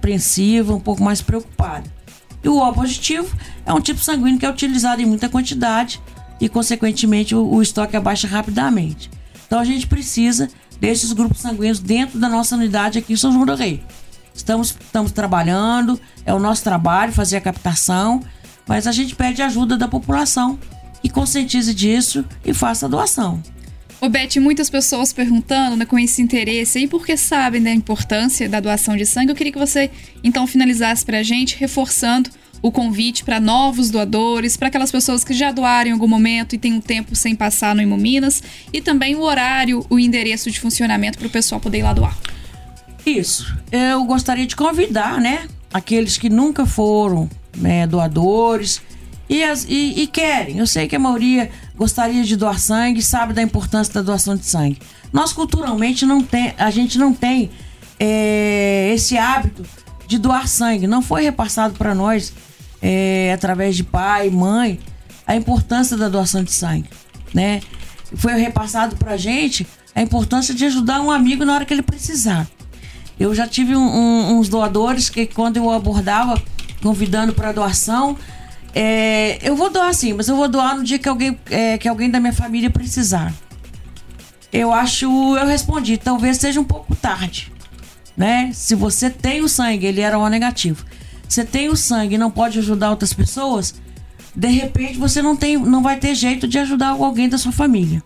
um 0.70 0.80
pouco 0.80 1.04
mais 1.04 1.20
preocupado. 1.20 1.90
E 2.44 2.48
o 2.48 2.58
O 2.58 2.72
positivo 2.72 3.36
é 3.66 3.74
um 3.74 3.82
tipo 3.82 4.00
sanguíneo 4.00 4.38
que 4.38 4.46
é 4.46 4.50
utilizado 4.52 5.02
em 5.02 5.08
muita 5.08 5.28
quantidade 5.28 6.00
e, 6.40 6.48
consequentemente, 6.48 7.34
o, 7.34 7.44
o 7.44 7.64
estoque 7.64 7.98
abaixa 7.98 8.28
rapidamente. 8.28 9.10
Então, 9.48 9.58
a 9.58 9.66
gente 9.66 9.88
precisa 9.88 10.48
desses 10.80 11.12
grupos 11.14 11.42
sanguíneos 11.42 11.80
dentro 11.80 12.20
da 12.20 12.30
nossa 12.30 12.56
unidade 12.56 13.00
aqui 13.00 13.14
em 13.14 13.18
São 13.18 13.32
João 13.32 13.48
do 13.48 13.56
Rei. 13.56 13.82
Estamos, 14.32 14.78
estamos 14.80 15.12
trabalhando, 15.12 16.00
é 16.28 16.32
o 16.32 16.38
nosso 16.38 16.64
trabalho 16.64 17.12
fazer 17.12 17.38
a 17.38 17.42
captação, 17.42 18.22
mas 18.68 18.86
a 18.86 18.92
gente 18.92 19.16
pede 19.16 19.42
ajuda 19.42 19.76
da 19.76 19.88
população 19.88 20.60
e 21.04 21.10
conscientize 21.10 21.74
disso 21.74 22.24
e 22.46 22.54
faça 22.54 22.86
a 22.86 22.90
doação. 22.90 23.42
Ô 24.02 24.10
Beth, 24.10 24.40
muitas 24.40 24.70
pessoas 24.70 25.14
perguntando 25.14 25.76
né, 25.76 25.86
com 25.86 25.98
esse 25.98 26.22
interesse 26.22 26.80
e 26.80 26.88
porque 26.88 27.16
sabem 27.16 27.62
da 27.62 27.72
importância 27.72 28.48
da 28.48 28.60
doação 28.60 28.96
de 28.96 29.06
sangue, 29.06 29.32
eu 29.32 29.36
queria 29.36 29.54
que 29.54 29.60
você 29.60 29.90
então 30.24 30.46
finalizasse 30.46 31.06
para 31.06 31.20
a 31.20 31.24
gente, 31.24 31.56
reforçando 31.58 32.30
o 32.62 32.72
convite 32.72 33.24
para 33.24 33.40
novos 33.40 33.90
doadores, 33.90 34.58
para 34.58 34.70
aquelas 34.70 34.92
pessoas 34.92 35.24
que 35.24 35.34
já 35.34 35.52
doaram 35.52 35.90
em 35.90 35.94
algum 35.94 36.08
momento 36.08 36.56
e 36.56 36.58
tem 36.58 36.74
um 36.74 36.82
tempo 36.82 37.16
sem 37.16 37.36
passar 37.36 37.76
no 37.76 37.82
Hemominas, 37.82 38.42
e 38.74 38.82
também 38.82 39.16
o 39.16 39.22
horário, 39.22 39.86
o 39.90 40.00
endereço 40.00 40.50
de 40.50 40.60
funcionamento 40.60 41.18
para 41.18 41.28
o 41.28 41.30
pessoal 41.30 41.62
poder 41.62 41.80
ir 41.80 41.84
lá 41.84 41.94
doar. 41.94 42.18
Isso. 43.06 43.56
Eu 43.72 44.04
gostaria 44.06 44.48
de 44.48 44.56
convidar, 44.56 45.22
né, 45.22 45.48
aqueles 45.72 46.18
que 46.18 46.30
nunca 46.30 46.66
foram 46.66 47.30
né, 47.56 47.86
doadores 47.86 48.82
e, 49.30 49.44
as, 49.44 49.66
e, 49.70 50.02
e, 50.02 50.08
querem. 50.08 50.58
Eu 50.58 50.68
sei 50.68 50.88
que 50.88 50.96
a 50.96 51.00
maioria 51.00 51.52
gostaria 51.78 52.24
de 52.24 52.36
doar 52.36 52.60
sangue, 52.60 53.02
sabe 53.02 53.34
da 53.34 53.42
importância 53.42 53.94
da 53.94 54.02
doação 54.02 54.36
de 54.36 54.46
sangue. 54.46 54.80
Nós 55.12 55.34
culturalmente 55.34 56.06
não 56.06 56.22
tem, 56.22 56.54
a 56.58 56.70
gente 56.72 56.98
não 56.98 57.14
tem 57.14 57.52
é, 58.00 58.92
esse 58.94 59.18
hábito 59.18 59.64
de 60.08 60.18
doar 60.18 60.48
sangue. 60.48 60.88
Não 60.88 61.02
foi 61.02 61.24
repassado 61.24 61.76
para 61.76 61.94
nós 61.94 62.34
é, 62.82 63.32
através 63.34 63.76
de 63.76 63.84
pai, 63.84 64.30
mãe, 64.30 64.80
a 65.26 65.36
importância 65.36 65.98
da 65.98 66.08
doação 66.08 66.44
de 66.44 66.52
sangue, 66.52 66.90
né? 67.34 67.62
Foi 68.16 68.34
repassado 68.34 68.96
para 68.96 69.14
a 69.14 69.18
gente 69.18 69.66
a 69.94 70.02
importância 70.02 70.54
de 70.54 70.66
ajudar 70.66 71.02
um 71.02 71.10
amigo 71.10 71.44
na 71.46 71.54
hora 71.54 71.66
que 71.66 71.74
ele 71.74 71.82
precisar. 71.82 72.48
Eu 73.20 73.34
já 73.34 73.48
tive 73.48 73.76
um, 73.76 73.82
um, 73.82 74.38
uns 74.38 74.50
doadores 74.50 75.10
que 75.10 75.26
quando 75.26 75.58
eu 75.58 75.72
abordava 75.72 76.42
convidando 76.82 77.34
para 77.34 77.52
doação, 77.52 78.18
é, 78.78 79.40
eu 79.42 79.56
vou 79.56 79.70
doar 79.70 79.94
sim, 79.94 80.12
mas 80.12 80.28
eu 80.28 80.36
vou 80.36 80.50
doar 80.50 80.76
no 80.76 80.84
dia 80.84 81.00
que 81.00 81.08
alguém, 81.08 81.40
é, 81.50 81.78
que 81.78 81.88
alguém 81.88 82.12
da 82.12 82.20
minha 82.20 82.34
família 82.34 82.70
precisar. 82.70 83.34
Eu 84.52 84.74
acho, 84.74 85.06
eu 85.38 85.48
respondi, 85.48 85.98
talvez 85.98 86.38
seja 86.38 86.60
um 86.60 86.64
pouco 86.66 86.94
tarde, 86.94 87.54
né? 88.18 88.52
Se 88.54 88.76
você 88.76 89.10
tem 89.10 89.42
o 89.42 89.48
sangue, 89.48 89.86
ele 89.86 90.02
era 90.02 90.20
O 90.20 90.28
negativo. 90.28 90.86
Você 91.28 91.46
tem 91.46 91.70
o 91.70 91.76
sangue 91.78 92.16
e 92.16 92.18
não 92.18 92.30
pode 92.30 92.60
ajudar 92.60 92.90
outras 92.90 93.14
pessoas, 93.14 93.76
de 94.36 94.50
repente 94.50 94.98
você 94.98 95.22
não 95.22 95.38
tem, 95.38 95.58
não 95.58 95.82
vai 95.82 95.98
ter 95.98 96.14
jeito 96.14 96.46
de 96.46 96.60
ajudar 96.60 96.90
alguém 96.90 97.30
da 97.30 97.38
sua 97.38 97.54
família, 97.54 98.04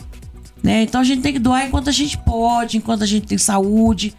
né? 0.61 0.83
Então 0.83 1.01
a 1.01 1.03
gente 1.03 1.21
tem 1.21 1.33
que 1.33 1.39
doar 1.39 1.65
enquanto 1.65 1.89
a 1.89 1.91
gente 1.91 2.15
pode, 2.19 2.77
enquanto 2.77 3.03
a 3.03 3.07
gente 3.07 3.25
tem 3.25 3.37
saúde. 3.39 4.13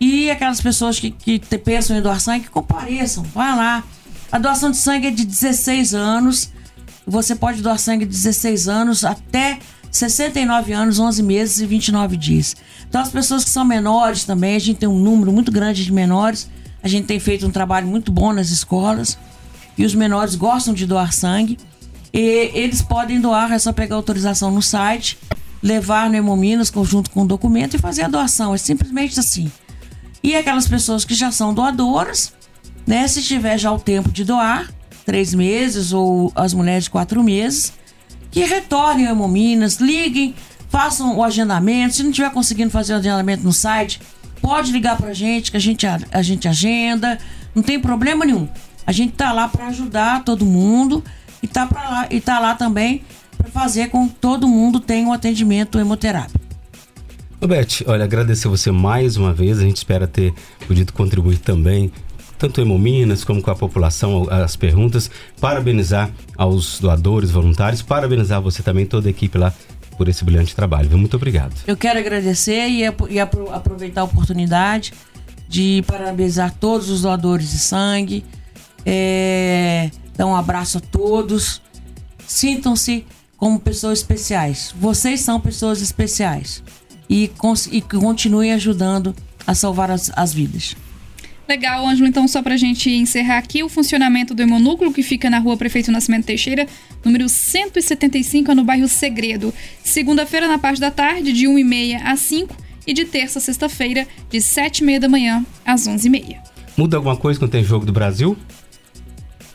E 0.00 0.30
aquelas 0.30 0.60
pessoas 0.60 1.00
que, 1.00 1.10
que 1.10 1.40
pensam 1.58 1.96
em 1.96 2.00
doar 2.00 2.20
sangue, 2.20 2.46
compareçam, 2.48 3.24
vai 3.24 3.56
lá. 3.56 3.82
A 4.30 4.38
doação 4.38 4.70
de 4.70 4.76
sangue 4.76 5.06
é 5.06 5.10
de 5.10 5.24
16 5.24 5.94
anos. 5.94 6.50
Você 7.06 7.34
pode 7.34 7.62
doar 7.62 7.78
sangue 7.78 8.04
de 8.04 8.10
16 8.10 8.68
anos 8.68 9.04
até 9.04 9.58
69 9.90 10.72
anos, 10.72 10.98
11 10.98 11.22
meses 11.22 11.60
e 11.60 11.66
29 11.66 12.16
dias. 12.16 12.54
Então, 12.88 13.00
as 13.00 13.08
pessoas 13.08 13.44
que 13.44 13.50
são 13.50 13.64
menores 13.64 14.24
também, 14.24 14.56
a 14.56 14.58
gente 14.58 14.78
tem 14.78 14.88
um 14.88 14.98
número 14.98 15.32
muito 15.32 15.50
grande 15.50 15.84
de 15.84 15.92
menores. 15.92 16.48
A 16.82 16.88
gente 16.88 17.06
tem 17.06 17.18
feito 17.18 17.46
um 17.46 17.50
trabalho 17.50 17.86
muito 17.86 18.12
bom 18.12 18.32
nas 18.32 18.50
escolas. 18.50 19.18
E 19.76 19.84
os 19.84 19.94
menores 19.94 20.34
gostam 20.34 20.74
de 20.74 20.86
doar 20.86 21.12
sangue. 21.12 21.58
E 22.12 22.50
eles 22.54 22.82
podem 22.82 23.20
doar, 23.20 23.52
é 23.52 23.58
só 23.58 23.72
pegar 23.72 23.96
autorização 23.96 24.50
no 24.50 24.62
site, 24.62 25.18
levar 25.62 26.08
no 26.10 26.16
Hemominas 26.16 26.72
junto 26.84 27.10
com 27.10 27.22
o 27.22 27.26
documento 27.26 27.74
e 27.74 27.78
fazer 27.78 28.02
a 28.02 28.08
doação. 28.08 28.54
É 28.54 28.58
simplesmente 28.58 29.18
assim. 29.18 29.50
E 30.22 30.34
aquelas 30.36 30.68
pessoas 30.68 31.04
que 31.04 31.14
já 31.14 31.30
são 31.30 31.54
doadoras, 31.54 32.32
né? 32.88 33.06
Se 33.06 33.22
tiver 33.22 33.58
já 33.58 33.70
o 33.70 33.78
tempo 33.78 34.10
de 34.10 34.24
doar, 34.24 34.72
três 35.04 35.34
meses, 35.34 35.92
ou 35.92 36.32
as 36.34 36.54
mulheres 36.54 36.88
quatro 36.88 37.22
meses, 37.22 37.74
que 38.30 38.42
retornem 38.44 39.06
ao 39.06 39.12
Hemominas, 39.12 39.76
liguem, 39.76 40.34
façam 40.70 41.18
o 41.18 41.22
agendamento. 41.22 41.94
Se 41.94 42.02
não 42.02 42.08
estiver 42.08 42.30
conseguindo 42.30 42.70
fazer 42.70 42.94
o 42.94 42.96
agendamento 42.96 43.44
no 43.44 43.52
site, 43.52 44.00
pode 44.40 44.72
ligar 44.72 44.96
pra 44.96 45.12
gente, 45.12 45.50
que 45.50 45.56
a 45.58 45.60
gente, 45.60 45.86
a, 45.86 46.00
a 46.10 46.22
gente 46.22 46.48
agenda, 46.48 47.18
não 47.54 47.62
tem 47.62 47.78
problema 47.78 48.24
nenhum. 48.24 48.48
A 48.86 48.92
gente 48.92 49.12
tá 49.12 49.32
lá 49.32 49.46
para 49.48 49.66
ajudar 49.66 50.24
todo 50.24 50.46
mundo 50.46 51.04
e 51.42 51.46
tá, 51.46 51.66
pra 51.66 51.90
lá, 51.90 52.06
e 52.10 52.22
tá 52.22 52.38
lá 52.38 52.54
também 52.54 53.02
para 53.36 53.50
fazer 53.50 53.90
com 53.90 54.08
que 54.08 54.14
todo 54.14 54.48
mundo 54.48 54.80
tenha 54.80 55.06
um 55.06 55.12
atendimento 55.12 55.78
hemoterápico. 55.78 56.40
Beth, 57.38 57.84
olha, 57.86 58.04
agradecer 58.04 58.48
você 58.48 58.70
mais 58.70 59.16
uma 59.18 59.32
vez. 59.34 59.58
A 59.58 59.62
gente 59.62 59.76
espera 59.76 60.08
ter 60.08 60.32
podido 60.66 60.92
contribuir 60.92 61.38
também, 61.38 61.92
tanto 62.38 62.60
em 62.60 62.64
Mominas 62.64 63.24
como 63.24 63.42
com 63.42 63.50
a 63.50 63.56
população, 63.56 64.26
as 64.30 64.56
perguntas. 64.56 65.10
Parabenizar 65.40 66.10
aos 66.36 66.78
doadores, 66.78 67.30
voluntários, 67.30 67.82
parabenizar 67.82 68.40
você 68.40 68.62
também, 68.62 68.86
toda 68.86 69.08
a 69.08 69.10
equipe 69.10 69.36
lá, 69.36 69.52
por 69.96 70.08
esse 70.08 70.24
brilhante 70.24 70.54
trabalho. 70.54 70.96
Muito 70.96 71.16
obrigado. 71.16 71.54
Eu 71.66 71.76
quero 71.76 71.98
agradecer 71.98 72.68
e, 72.68 72.82
e 73.10 73.20
aproveitar 73.20 74.02
a 74.02 74.04
oportunidade 74.04 74.92
de 75.48 75.82
parabenizar 75.86 76.54
todos 76.58 76.88
os 76.88 77.02
doadores 77.02 77.50
de 77.50 77.58
sangue. 77.58 78.24
É, 78.86 79.90
dar 80.16 80.26
um 80.26 80.36
abraço 80.36 80.78
a 80.78 80.80
todos. 80.80 81.60
Sintam-se 82.26 83.04
como 83.36 83.58
pessoas 83.58 83.98
especiais. 83.98 84.74
Vocês 84.78 85.20
são 85.20 85.40
pessoas 85.40 85.82
especiais 85.82 86.62
e, 87.08 87.30
e 87.72 87.80
continuem 87.82 88.52
ajudando 88.52 89.14
a 89.46 89.54
salvar 89.54 89.90
as, 89.90 90.10
as 90.14 90.32
vidas. 90.32 90.76
Legal, 91.48 91.86
Ângelo. 91.86 92.06
Então, 92.06 92.28
só 92.28 92.42
para 92.42 92.54
a 92.54 92.58
gente 92.58 92.90
encerrar 92.90 93.38
aqui, 93.38 93.62
o 93.62 93.70
funcionamento 93.70 94.34
do 94.34 94.42
Hemonúcleo, 94.42 94.92
que 94.92 95.02
fica 95.02 95.30
na 95.30 95.38
rua 95.38 95.56
Prefeito 95.56 95.90
Nascimento 95.90 96.26
Teixeira, 96.26 96.66
número 97.02 97.26
175, 97.26 98.54
no 98.54 98.64
bairro 98.64 98.86
Segredo. 98.86 99.54
Segunda-feira, 99.82 100.46
na 100.46 100.58
parte 100.58 100.78
da 100.78 100.90
tarde, 100.90 101.32
de 101.32 101.46
1h30 101.46 102.02
às 102.04 102.20
5 102.20 102.54
e 102.86 102.92
de 102.92 103.06
terça 103.06 103.38
a 103.38 103.42
sexta-feira, 103.42 104.06
de 104.28 104.38
7h30 104.38 104.98
da 104.98 105.08
manhã 105.08 105.44
às 105.64 105.88
11h30. 105.88 106.36
Muda 106.76 106.98
alguma 106.98 107.16
coisa 107.16 107.38
quando 107.40 107.50
tem 107.50 107.64
jogo 107.64 107.86
do 107.86 107.92
Brasil? 107.92 108.36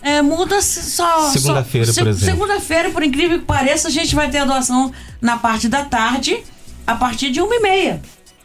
É, 0.02 0.22
muda 0.22 0.62
só. 0.64 1.30
Segunda-feira, 1.30 1.94
por 1.94 2.08
exemplo. 2.08 2.26
Segunda-feira, 2.26 2.90
por 2.90 3.04
incrível 3.04 3.40
que 3.40 3.46
pareça, 3.46 3.88
a 3.88 3.92
gente 3.92 4.16
vai 4.16 4.30
ter 4.32 4.40
a 4.40 4.46
doação 4.46 4.92
na 5.22 5.38
parte 5.38 5.70
da 5.70 5.86
tarde 5.86 6.44
a 6.88 6.96
partir 6.96 7.32
de 7.32 7.40
uma 7.40 7.56
e 7.56 7.60
meia. 7.60 8.02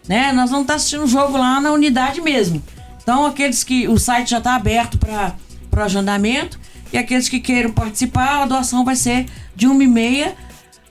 Né? 0.07 0.33
Nós 0.33 0.51
vamos 0.51 0.65
estar 0.65 0.75
assistindo 0.75 1.05
o 1.05 1.09
jogo 1.09 1.37
lá 1.37 1.61
na 1.61 1.73
unidade 1.73 2.21
mesmo. 2.21 2.63
Então, 3.09 3.25
aqueles 3.25 3.65
que. 3.65 3.89
O 3.89 3.97
site 3.97 4.29
já 4.33 4.37
está 4.37 4.55
aberto 4.55 4.99
para 4.99 5.35
o 5.75 5.81
agendamento. 5.81 6.61
E 6.93 6.99
aqueles 6.99 7.27
que 7.27 7.41
queiram 7.41 7.73
participar, 7.73 8.43
a 8.43 8.45
doação 8.45 8.85
vai 8.85 8.97
ser 8.97 9.25
de 9.57 9.67
uma 9.67 9.83
e 9.83 9.87
meia, 9.87 10.37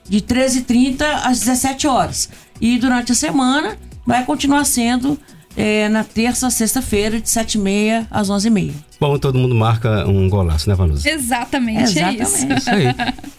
de 0.08 0.20
13h30 0.20 1.00
às 1.22 1.38
17 1.38 1.86
horas. 1.86 2.28
E 2.60 2.76
durante 2.76 3.12
a 3.12 3.14
semana 3.14 3.78
vai 4.04 4.24
continuar 4.24 4.64
sendo 4.64 5.16
é, 5.56 5.88
na 5.88 6.02
terça, 6.02 6.50
sexta-feira, 6.50 7.20
de 7.20 7.28
7h30 7.28 8.08
às 8.10 8.28
11h30. 8.28 8.74
Bom, 9.00 9.16
todo 9.16 9.38
mundo 9.38 9.54
marca 9.54 10.04
um 10.08 10.28
golaço, 10.28 10.68
né, 10.68 10.74
Vanusa? 10.74 11.08
Exatamente, 11.08 11.82
Exatamente. 11.98 12.20
é 12.20 12.24
isso. 12.24 12.52
Isso 12.52 12.70
aí. 12.70 12.86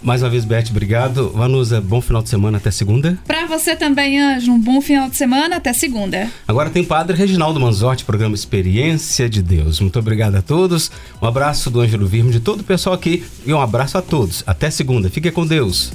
Mais 0.01 0.23
uma 0.23 0.29
vez, 0.29 0.45
Beth, 0.45 0.67
obrigado. 0.69 1.29
Vanusa, 1.31 1.81
bom 1.81 1.99
final 1.99 2.21
de 2.21 2.29
semana, 2.29 2.57
até 2.57 2.71
segunda. 2.71 3.19
Pra 3.27 3.45
você 3.45 3.75
também, 3.75 4.17
Anjo, 4.19 4.53
um 4.53 4.59
bom 4.59 4.79
final 4.79 5.09
de 5.09 5.17
semana, 5.17 5.57
até 5.57 5.73
segunda. 5.73 6.29
Agora 6.47 6.69
tem 6.69 6.83
Padre 6.83 7.17
Reginaldo 7.17 7.59
Manzotti, 7.59 8.05
programa 8.05 8.35
Experiência 8.35 9.29
de 9.29 9.41
Deus. 9.41 9.81
Muito 9.81 9.99
obrigado 9.99 10.35
a 10.35 10.41
todos. 10.41 10.89
Um 11.21 11.27
abraço 11.27 11.69
do 11.69 11.81
Ângelo 11.81 12.07
Virmo, 12.07 12.31
de 12.31 12.39
todo 12.39 12.61
o 12.61 12.63
pessoal 12.63 12.95
aqui 12.95 13.25
e 13.45 13.53
um 13.53 13.59
abraço 13.59 13.97
a 13.97 14.01
todos. 14.01 14.43
Até 14.47 14.69
segunda. 14.71 15.09
Fique 15.09 15.29
com 15.29 15.45
Deus. 15.45 15.91